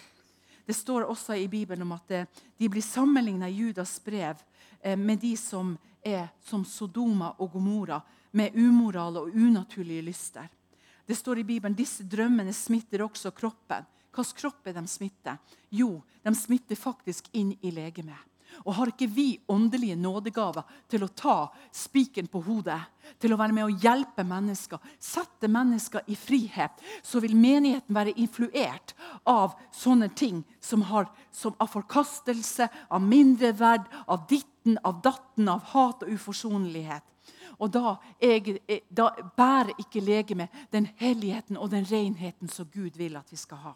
[0.67, 2.27] Det står også i Bibelen om at eh,
[2.57, 4.37] de blir sammenligna i Judas brev
[4.83, 8.01] eh, med de som er som Sodoma og Gomora,
[8.33, 10.47] med umoral og unaturlige lyster.
[11.07, 13.85] Det står i Bibelen disse drømmene smitter også kroppen.
[14.15, 15.39] Hvilken kropp er de smitter?
[15.71, 18.30] Jo, de smitter faktisk inn i legemet.
[18.65, 21.37] Og har ikke vi åndelige nådegaver til å ta
[21.73, 22.81] spiken på hodet?
[23.21, 26.83] Til å være med å hjelpe mennesker, sette mennesker i frihet?
[27.03, 28.95] Så vil menigheten være influert
[29.29, 35.71] av sånne ting som, har, som av forkastelse, av mindreverd, av ditten, av datten, av
[35.73, 37.07] hat og uforsonlighet.
[37.61, 43.19] Og da, jeg, da bærer ikke legemet den helligheten og den renheten som Gud vil
[43.21, 43.75] at vi skal ha.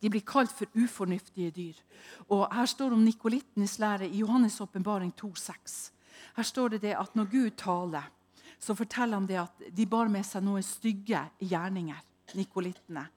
[0.00, 1.80] De blir kalt for ufornuftige dyr.
[2.28, 5.90] Og Her står det om nikolittenes lære i Johannes' åpenbaring 2,6.
[6.36, 8.10] Her står det, det at når Gud taler,
[8.58, 12.06] så forteller han det at de bar med seg noen stygge gjerninger.
[12.34, 13.08] nikolittene.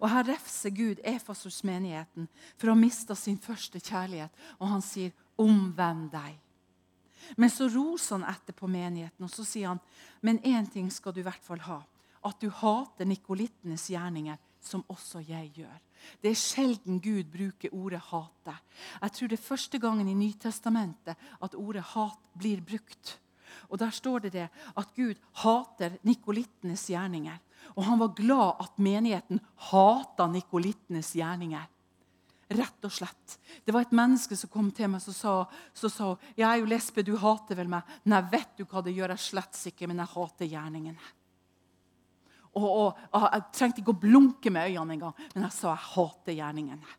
[0.00, 4.30] Og Her refser Gud Efasos-menigheten for å ha mista sin første kjærlighet.
[4.58, 6.38] Og han sier, 'Omvend deg'.
[7.36, 9.80] Men så roser han etter på menigheten og så sier han,
[10.22, 11.82] 'Men én ting skal du i hvert fall ha.'
[12.24, 15.80] At du hater nikolittenes gjerninger, som også jeg gjør.
[16.22, 18.56] Det er sjelden Gud bruker ordet 'hate'.
[19.02, 23.18] Jeg tror det er første gangen i Nytestamentet at ordet 'hat' blir brukt.
[23.68, 27.38] Og Der står det, det at Gud hater nikolittenes gjerninger.
[27.76, 31.68] Og han var glad at menigheten hata nikolittenes gjerninger.
[32.52, 33.38] Rett og slett.
[33.64, 35.34] Det var et menneske som kom til meg og sa,
[35.72, 37.82] så sa jeg er jo lesbe, du hater vel meg.
[38.04, 39.14] Nei, vet du hva det gjør?
[39.14, 41.12] Jeg slett ikke, men jeg hater gjerningene.
[42.54, 45.86] Og, og, og, Jeg trengte ikke å blunke med øynene engang, men jeg sa jeg
[45.94, 46.98] hater gjerningene.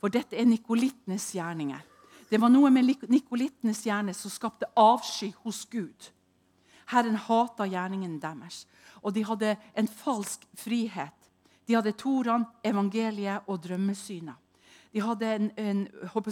[0.00, 1.82] For dette er nikolittenes gjerninger.
[2.30, 6.10] Det var noe med nikolittenes hjerne som skapte avsky hos Gud.
[6.90, 8.66] Herren hata gjerningene deres.
[9.02, 11.30] Og de hadde en falsk frihet.
[11.68, 14.34] De hadde Toran, evangeliet og drømmesynet.
[14.94, 15.88] De hadde en, en,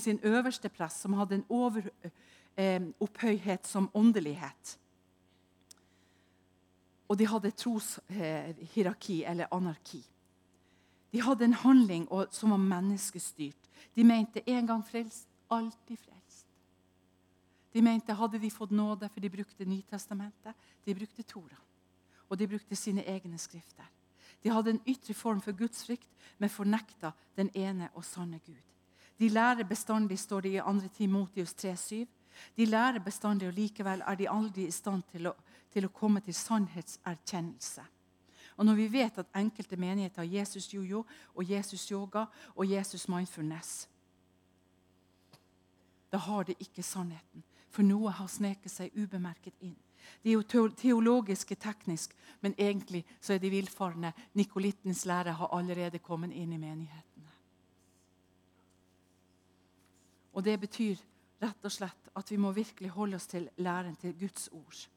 [0.06, 4.78] en øverste press som hadde en overopphøyhet eh, som åndelighet.
[7.12, 10.00] Og de hadde troshierarki eller anarki.
[11.12, 13.68] De hadde en handling som var menneskestyrt.
[13.92, 16.46] De mente en gang frelst, alltid frelst.
[17.72, 21.60] De mente hadde de fått nåde, for de brukte Nytestamentet, de brukte Tora.
[22.28, 23.88] Og de brukte sine egne skrifter.
[24.42, 26.08] De hadde en ytre form for gudsfrykt,
[26.38, 28.64] men fornekta den ene og sanne Gud.
[29.18, 30.88] De lærer bestandig, står det i 2.
[30.96, 32.06] Timotius 3,7,
[32.56, 35.34] De lærer bestandig, og likevel er de aldri i stand til å,
[35.72, 37.84] til å komme til sannhetserkjennelse.
[38.56, 43.08] Og når vi vet at enkelte menigheter har Jesus jojo og Jesus yoga og Jesus
[43.08, 43.88] mindfulness,
[46.12, 47.42] da har de ikke sannheten.
[47.72, 49.78] For noe har sneket seg ubemerket inn.
[50.22, 54.12] De er jo teologiske teknisk, men egentlig så er de villfarne.
[54.36, 57.30] Nikolittens lære har allerede kommet inn i menighetene.
[60.32, 61.00] Og Det betyr
[61.42, 64.88] rett og slett at vi må virkelig holde oss til læren til Guds ord.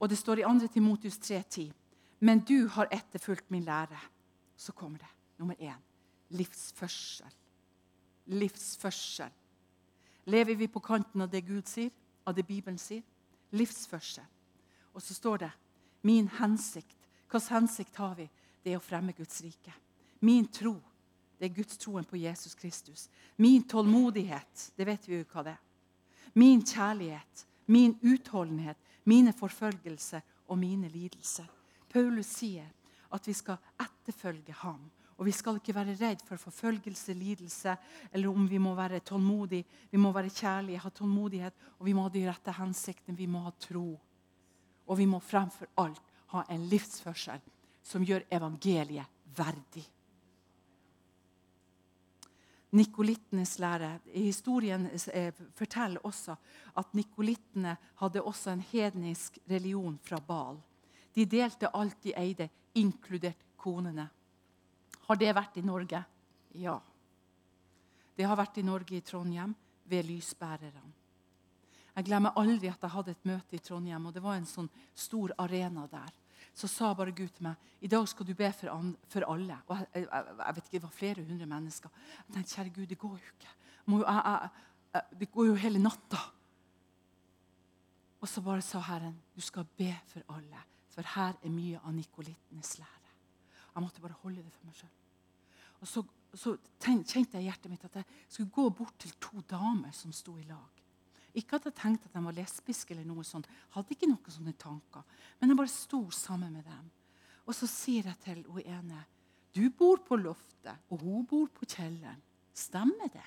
[0.00, 0.66] Og Det står i 2.
[0.72, 1.72] Timotius 3,10.:
[2.20, 3.98] Men du har etterfulgt min lære.
[4.56, 5.80] Så kommer det nummer én
[6.30, 7.26] livsførsel.
[8.26, 9.30] Livsførsel.
[10.24, 11.90] Lever vi på kanten av det Gud sier,
[12.26, 13.02] av det Bibelen sier?
[13.50, 14.24] Livsførsel.
[14.94, 15.50] Og så står det
[16.02, 16.96] min hensikt.
[17.30, 18.28] Hvilken hensikt har vi?
[18.64, 19.72] Det er å fremme Guds rike.
[20.20, 20.76] Min tro
[21.40, 23.06] det er Guds troen på Jesus Kristus.
[23.36, 25.62] Min tålmodighet, det vet vi jo hva det er.
[26.36, 31.46] Min kjærlighet, min utholdenhet, mine forfølgelser og mine lidelser.
[31.90, 32.66] Paulus sier
[33.14, 34.82] at vi skal etterfølge ham.
[35.20, 37.74] Og Vi skal ikke være redd for forfølgelse, lidelse,
[38.12, 39.66] eller om vi må være tålmodige.
[39.90, 43.16] Vi må være kjærlige, ha tålmodighet, og vi må ha de rette hensiktene.
[43.16, 44.00] Vi må ha tro.
[44.86, 46.00] Og vi må fremfor alt
[46.32, 47.40] ha en livsførsel
[47.82, 49.06] som gjør evangeliet
[49.36, 49.84] verdig.
[52.72, 53.98] Nikolittenes lære.
[54.14, 56.36] Historien eh, forteller også
[56.78, 60.60] at nikolittene hadde også en hednisk religion fra Bal.
[61.14, 64.06] De delte alt de eide, inkludert konene.
[65.08, 66.04] Har det vært i Norge?
[66.54, 66.78] Ja.
[68.16, 69.54] Det har vært i Norge, i Trondheim,
[69.90, 70.86] ved lysbærerne.
[71.96, 74.70] Jeg glemmer aldri at jeg hadde et møte i Trondheim, og det var en sånn
[74.94, 76.12] stor arena der
[76.54, 79.56] så sa bare Gud til meg i dag skal du be for, an, for alle.
[79.66, 81.90] Og jeg, jeg, jeg, vet ikke, Det var flere hundre mennesker.
[82.18, 83.54] Jeg tenkte, kjære Gud, det går jo ikke.
[83.88, 84.50] Jeg,
[85.20, 86.20] det går jo hele natta.
[88.20, 90.64] Og så bare sa Herren, du skal be for alle.
[90.92, 93.14] For her er mye av nikolittenes lære.
[93.74, 94.96] Jeg måtte bare holde det for meg sjøl.
[95.80, 96.02] Og så,
[96.34, 100.12] så kjente jeg i hjertet mitt at jeg skulle gå bort til to damer som
[100.12, 100.79] sto i lag.
[101.34, 103.48] Ikke at jeg tenkte at de var lesbiske, eller noe sånt.
[103.74, 105.04] Hadde ikke noen sånne tanker.
[105.40, 106.88] Men jeg bare sto sammen med dem.
[107.46, 109.04] Og så sier jeg til hun ene
[109.54, 112.20] Du bor på loftet, og hun bor på kjelleren.
[112.54, 113.26] Stemmer det?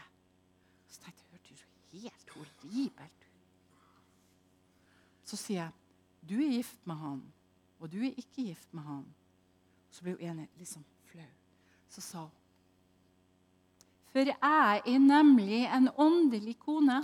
[0.88, 3.26] Så tenkte jeg, hørtes jo helt horribelt.
[5.24, 5.72] Så sier jeg,
[6.24, 7.20] du er gift med han,
[7.80, 9.04] og du er ikke gift med han.
[9.92, 11.32] Så ble hun ene liksom flau.
[11.90, 12.40] Så sa hun
[14.14, 14.38] For jeg
[14.86, 17.02] er nemlig en åndelig kone.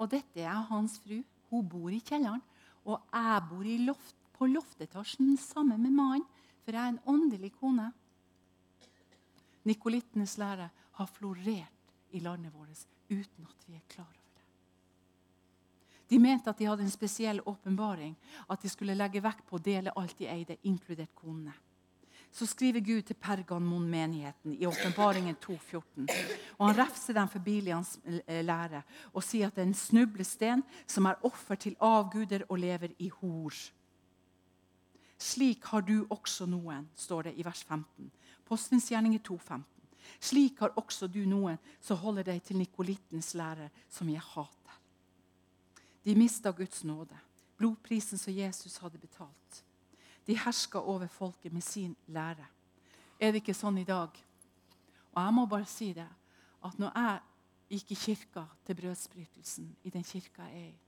[0.00, 1.20] Og dette er hans fru.
[1.50, 2.42] Hun bor i kjelleren.
[2.88, 6.24] Og jeg bor loft, på loftetasjen sammen med mannen,
[6.64, 7.90] for jeg er en åndelig kone.
[9.68, 14.46] Nikolittenes lære har florert i landet vårt uten at vi er klar over det.
[16.08, 18.16] De mente at de hadde en spesiell åpenbaring,
[18.48, 21.52] at de skulle legge vekt på å dele alt de eide, inkludert konene
[22.32, 26.06] så skriver Gud til Pergamon-menigheten i Åpenbaringen 2,14.
[26.58, 30.62] Og Han refser dem for Bilians eh, lære og sier at det er en snublesten
[30.86, 33.54] som er offer til avguder og lever i hor.
[35.20, 38.10] Slik har du også noen, står det i vers 15.
[38.46, 39.66] Postens gjerninger 2,15.
[40.20, 44.78] Slik har også du noen som holder deg til nikolittens lære, som jeg hater.
[46.04, 47.18] De mista Guds nåde,
[47.58, 49.64] blodprisen som Jesus hadde betalt.
[50.26, 52.46] De herska over folket med sin lære.
[53.20, 54.10] Er det ikke sånn i dag?
[55.10, 56.08] Og jeg må bare si det,
[56.64, 57.20] at når jeg
[57.70, 60.78] gikk i kirka til brødsbrytelsen, i den kirka jeg er i,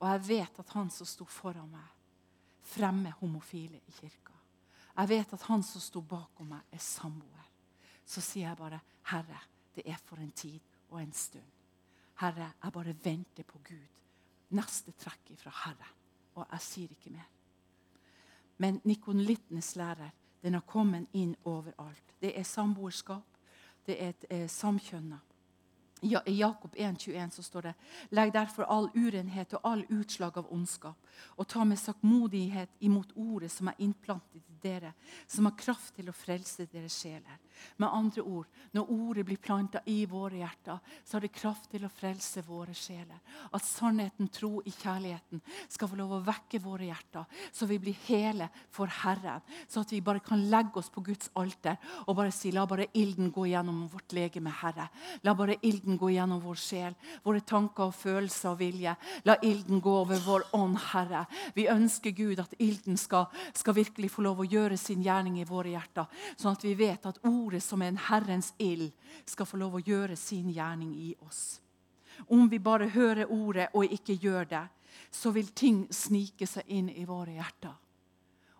[0.00, 1.90] og jeg vet at han som sto foran meg,
[2.64, 4.32] fremmer homofile i kirka
[4.96, 7.48] Jeg vet at han som sto bakom meg, er samboer.
[8.06, 9.40] Så sier jeg bare, 'Herre,
[9.74, 10.60] det er for en tid
[10.90, 11.52] og en stund.'
[12.20, 13.88] Herre, jeg bare venter på Gud.
[14.50, 15.88] Neste trekk fra Herre.
[16.34, 17.26] Og jeg sier ikke mer.
[18.56, 20.12] Men nikolittenes lærer
[20.44, 22.16] den har kommet inn overalt.
[22.20, 23.38] Det er samboerskap.
[23.86, 25.20] Det er et eh, samkjønna.
[26.04, 27.74] I Jakob 1,21 så står det
[28.10, 30.98] Legg derfor all urenhet og all utslag av ondskap,
[31.36, 34.92] og ta med sakmodighet imot ordet som er innplantet i dere,
[35.26, 37.40] som har kraft til å frelse deres sjeler.
[37.76, 41.84] Med andre ord, når ordet blir planta i våre hjerter, så har det kraft til
[41.86, 43.20] å frelse våre sjeler.
[43.54, 47.98] At sannheten, tro i kjærligheten skal få lov å vekke våre hjerter, så vi blir
[48.08, 49.42] hele for Herren.
[49.68, 52.88] Så at vi bare kan legge oss på Guds alter og bare si la bare
[52.94, 54.88] ilden gå gjennom vårt legeme, Herre.
[55.22, 58.96] La bare ilden gå gjennom vår sjel, våre tanker og følelser og vilje.
[59.28, 61.24] La ilden gå over vår ånd, Herre.
[61.54, 65.48] Vi ønsker Gud at ilden skal, skal virkelig få lov å gjøre sin gjerning i
[65.48, 68.92] våre hjerter, sånn at vi vet at ordet som er en Herrens ild,
[69.24, 71.60] skal få lov å gjøre sin gjerning i oss.
[72.26, 74.66] Om vi bare hører ordet og ikke gjør det,
[75.10, 77.74] så vil ting snike seg inn i våre hjerter.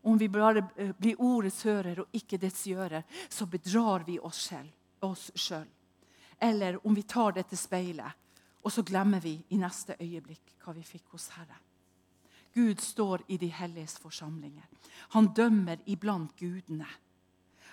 [0.05, 4.51] Om vi bare eh, blir ordets hører og ikke dets gjører, så bedrar vi oss
[5.35, 5.69] sjøl.
[6.41, 8.13] Eller om vi tar dette speilet,
[8.65, 11.57] og så glemmer vi i neste øyeblikk hva vi fikk hos Herre.
[12.55, 14.67] Gud står i de helliges forsamlinger.
[15.17, 16.87] Han dømmer iblant gudene.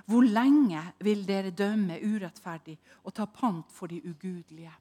[0.07, 4.73] Hvor lenge vil dere dømme urettferdig og ta pant for de ugudelige?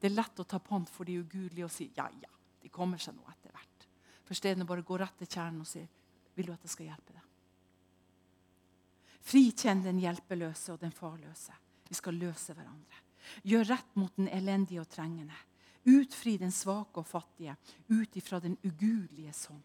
[0.00, 2.30] Det er lett å ta pant for de ugudelige og si ja, ja,
[2.62, 3.88] de kommer seg nå etter hvert.
[4.24, 5.88] For stedene bare går rett til kjernen og sier,
[6.36, 7.26] vil du at jeg skal hjelpe deg.
[9.30, 11.54] Frikjenn den hjelpeløse og den farløse.
[11.90, 13.02] Vi skal løse hverandre.
[13.44, 15.36] Gjør rett mot den elendige og trengende.
[15.90, 17.56] Utfri den svake og fattige
[17.90, 19.60] ut ifra den ugudelige sånn.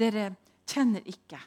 [0.00, 0.30] Dere
[0.68, 1.40] kjenner ikke,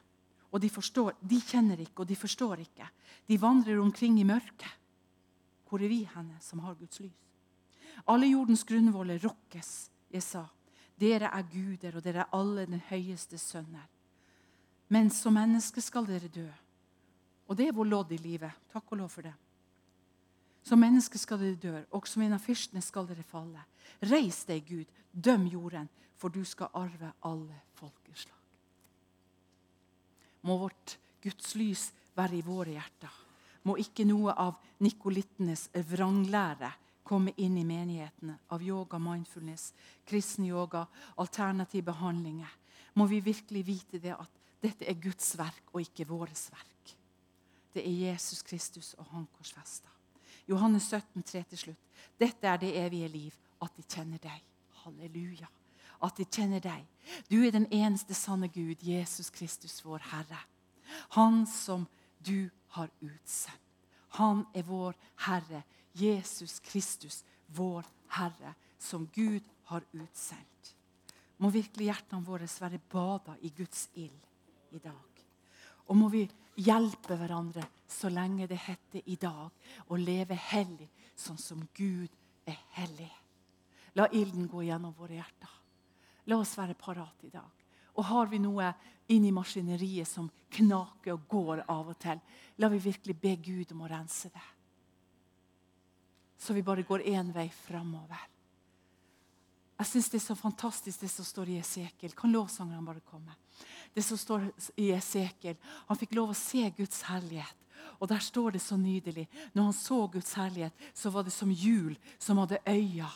[0.53, 2.87] og de, forstår, de kjenner ikke, og de forstår ikke.
[3.27, 4.69] De vandrer omkring i mørket.
[5.65, 7.17] Hvor er vi henne som har Guds lys?
[8.09, 9.89] Alle jordens grunnvoller rokkes.
[10.13, 10.43] Jeg sa,
[10.99, 13.87] dere er guder, og dere er alle den høyeste sønner.
[14.93, 16.45] Men som menneske skal dere dø.
[17.49, 18.53] Og det er vår lodd i livet.
[18.69, 19.33] Takk og lov for det.
[20.63, 23.65] Som menneske skal dere dø, og som en av fyrstene skal dere falle.
[24.05, 28.42] Reis deg, Gud, døm jorden, for du skal arve alle folkeslag.
[30.43, 33.19] Må vårt Guds lys være i våre hjerter.
[33.63, 36.73] Må ikke noe av nikolittenes vranglære
[37.03, 39.71] komme inn i menighetene av yoga, mindfulness,
[40.07, 40.85] kristen yoga,
[41.19, 42.51] alternative behandlinger.
[42.95, 46.93] Må vi virkelig vite det at dette er Guds verk og ikke vårt verk.
[47.73, 49.89] Det er Jesus Kristus og Han korsfesta.
[50.47, 51.91] Johannes 17, 3 til slutt.
[52.19, 54.43] Dette er det evige liv, at de kjenner deg.
[54.83, 55.47] Halleluja.
[56.03, 56.85] At de kjenner deg.
[57.29, 60.39] Du er den eneste sanne Gud, Jesus Kristus, vår Herre.
[61.15, 61.87] Han som
[62.19, 63.59] du har utsendt.
[64.19, 64.93] Han er vår
[65.25, 69.41] Herre, Jesus Kristus, vår Herre, som Gud
[69.71, 70.75] har utsendt.
[71.37, 74.29] Må virkelig hjertene våre være bada i Guds ild
[74.71, 75.23] i dag.
[75.89, 76.27] Og må vi
[76.61, 79.49] hjelpe hverandre så lenge det heter i dag,
[79.89, 82.09] å leve hellig sånn som Gud
[82.45, 83.11] er hellig.
[83.97, 85.62] La ilden gå gjennom våre hjerter.
[86.29, 87.63] La oss være parat i dag.
[87.99, 88.71] Og har vi noe
[89.11, 92.19] inni maskineriet som knaker og går av og til,
[92.57, 94.45] la vi virkelig be Gud om å rense det.
[96.39, 98.29] Så vi bare går én vei framover.
[99.79, 102.13] Jeg syns det er så fantastisk, det som står i Esekiel.
[102.15, 103.35] Kan lovsangerne bare komme?
[103.93, 104.45] Det som står
[104.79, 105.57] i Esekiel.
[105.89, 107.59] Han fikk lov å se Guds herlighet.
[107.99, 109.25] Og der står det så nydelig.
[109.53, 113.09] Når han så Guds herlighet, så var det som jul som hadde øyne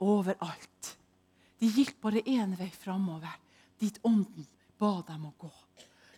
[0.00, 0.96] overalt.
[1.60, 3.36] De gikk bare én vei framover,
[3.80, 4.46] dit ånden
[4.80, 5.50] ba dem å gå.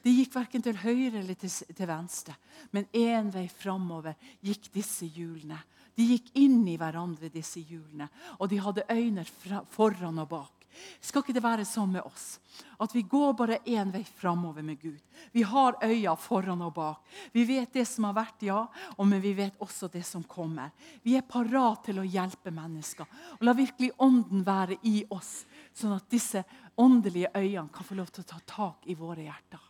[0.02, 2.34] De gikk verken til høyre eller til, til venstre,
[2.74, 5.60] men én vei framover gikk disse hjulene.
[5.94, 9.26] De gikk inn i hverandre, disse hjulene, og de hadde øyne
[9.70, 10.61] foran og bak.
[11.00, 12.38] Skal ikke det være sånn med oss?
[12.82, 15.00] At vi går bare én vei framover med Gud.
[15.32, 17.02] Vi har øya foran og bak.
[17.32, 18.60] Vi vet det som har vært, ja,
[18.98, 20.70] men vi vet også det som kommer.
[21.02, 23.08] Vi er parat til å hjelpe mennesker.
[23.38, 25.44] Og La virkelig Ånden være i oss,
[25.74, 26.44] sånn at disse
[26.80, 29.68] åndelige øyene kan få lov til å ta tak i våre hjerter.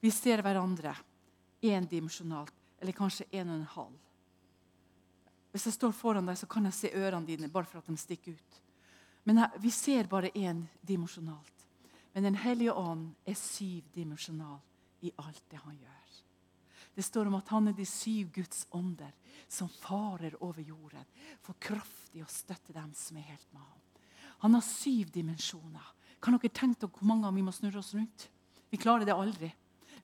[0.00, 0.94] Vi ser hverandre
[1.64, 3.96] endimensjonalt eller kanskje en og en halv.
[5.52, 7.96] Hvis jeg står foran deg, så kan jeg se ørene dine bare for at de
[7.96, 8.58] stikker ut.
[9.24, 11.66] Men jeg, vi ser bare endimensjonalt.
[12.14, 14.58] Men Den hellige ånd er syvdimensjonal
[15.06, 15.98] i alt det han gjør.
[16.98, 19.12] Det står om at han er de syv Guds ånder
[19.48, 21.04] som farer over jorden
[21.44, 23.84] for kraftig å støtte dem som er helt med ham.
[24.42, 25.94] Han har syv dimensjoner.
[26.18, 28.26] Kan dere tenke dere hvor mange vi må snurre oss rundt?
[28.70, 29.52] Vi klarer det aldri.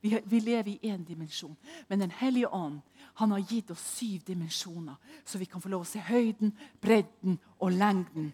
[0.05, 1.57] Vi, vi lever i én dimensjon.
[1.89, 2.81] Men Den hellige ånd
[3.15, 7.39] han har gitt oss syv dimensjoner, så vi kan få lov å se høyden, bredden
[7.57, 8.27] og lengden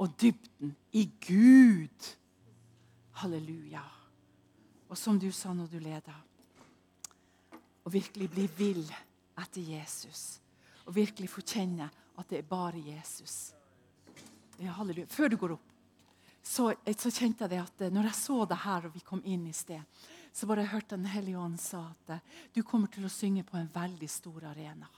[0.00, 2.08] og dybden i Gud.
[3.20, 3.82] Halleluja.
[4.88, 6.14] Og som du sa når du leda,
[7.84, 8.84] å virkelig bli vill
[9.36, 10.38] etter Jesus.
[10.86, 13.50] Og virkelig få kjenne at det er bare Jesus.
[14.56, 15.10] Ja, halleluja.
[15.12, 15.74] Før du går opp,
[16.40, 19.20] så, så kjente jeg det at eh, når jeg så det her, og vi kom
[19.28, 19.84] inn i sted
[20.32, 23.44] så bare jeg hørte Den hellige ånd sa at eh, du kommer til å synge
[23.46, 24.88] på en veldig stor arena.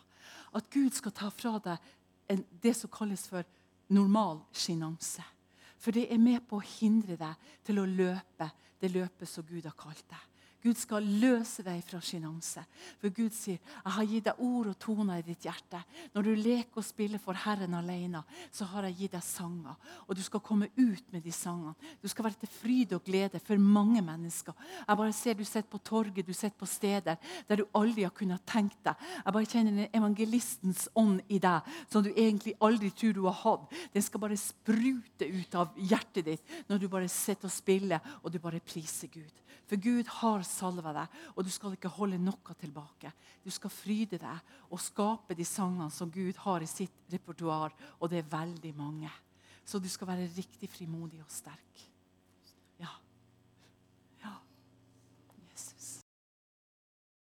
[0.55, 1.91] At Gud skal ta fra deg
[2.31, 3.47] en, det som kalles for
[3.91, 5.25] normal sjenanse.
[5.81, 8.51] For det er med på å hindre deg til å løpe
[8.81, 10.30] det løpet som Gud har kalt deg.
[10.61, 12.63] Gud skal løse deg fra sjenanse.
[13.01, 15.85] For Gud sier, 'Jeg har gitt deg ord og toner i ditt hjerte.'
[16.15, 19.77] Når du leker og spiller for Herren alene, så har jeg gitt deg sanger.
[20.09, 21.75] Og du skal komme ut med de sangene.
[22.03, 24.53] Du skal være til fryd og glede for mange mennesker.
[24.89, 27.17] Jeg bare ser Du sitter på torget, du sitter på steder
[27.49, 28.95] der du aldri har kunnet tenkt deg.
[29.25, 33.73] Jeg bare kjenner evangelistens ånd i deg, som du egentlig aldri tror du har hatt.
[33.95, 38.33] Den skal bare sprute ut av hjertet ditt når du bare sitter og spiller og
[38.33, 39.33] du bare priser Gud.
[39.71, 43.13] For Gud har salva deg, og du skal ikke holde noe tilbake.
[43.45, 48.11] Du skal fryde deg og skape de sangene som Gud har i sitt repertoar, og
[48.11, 49.13] det er veldig mange.
[49.65, 51.90] Så du skal være riktig frimodig og sterk.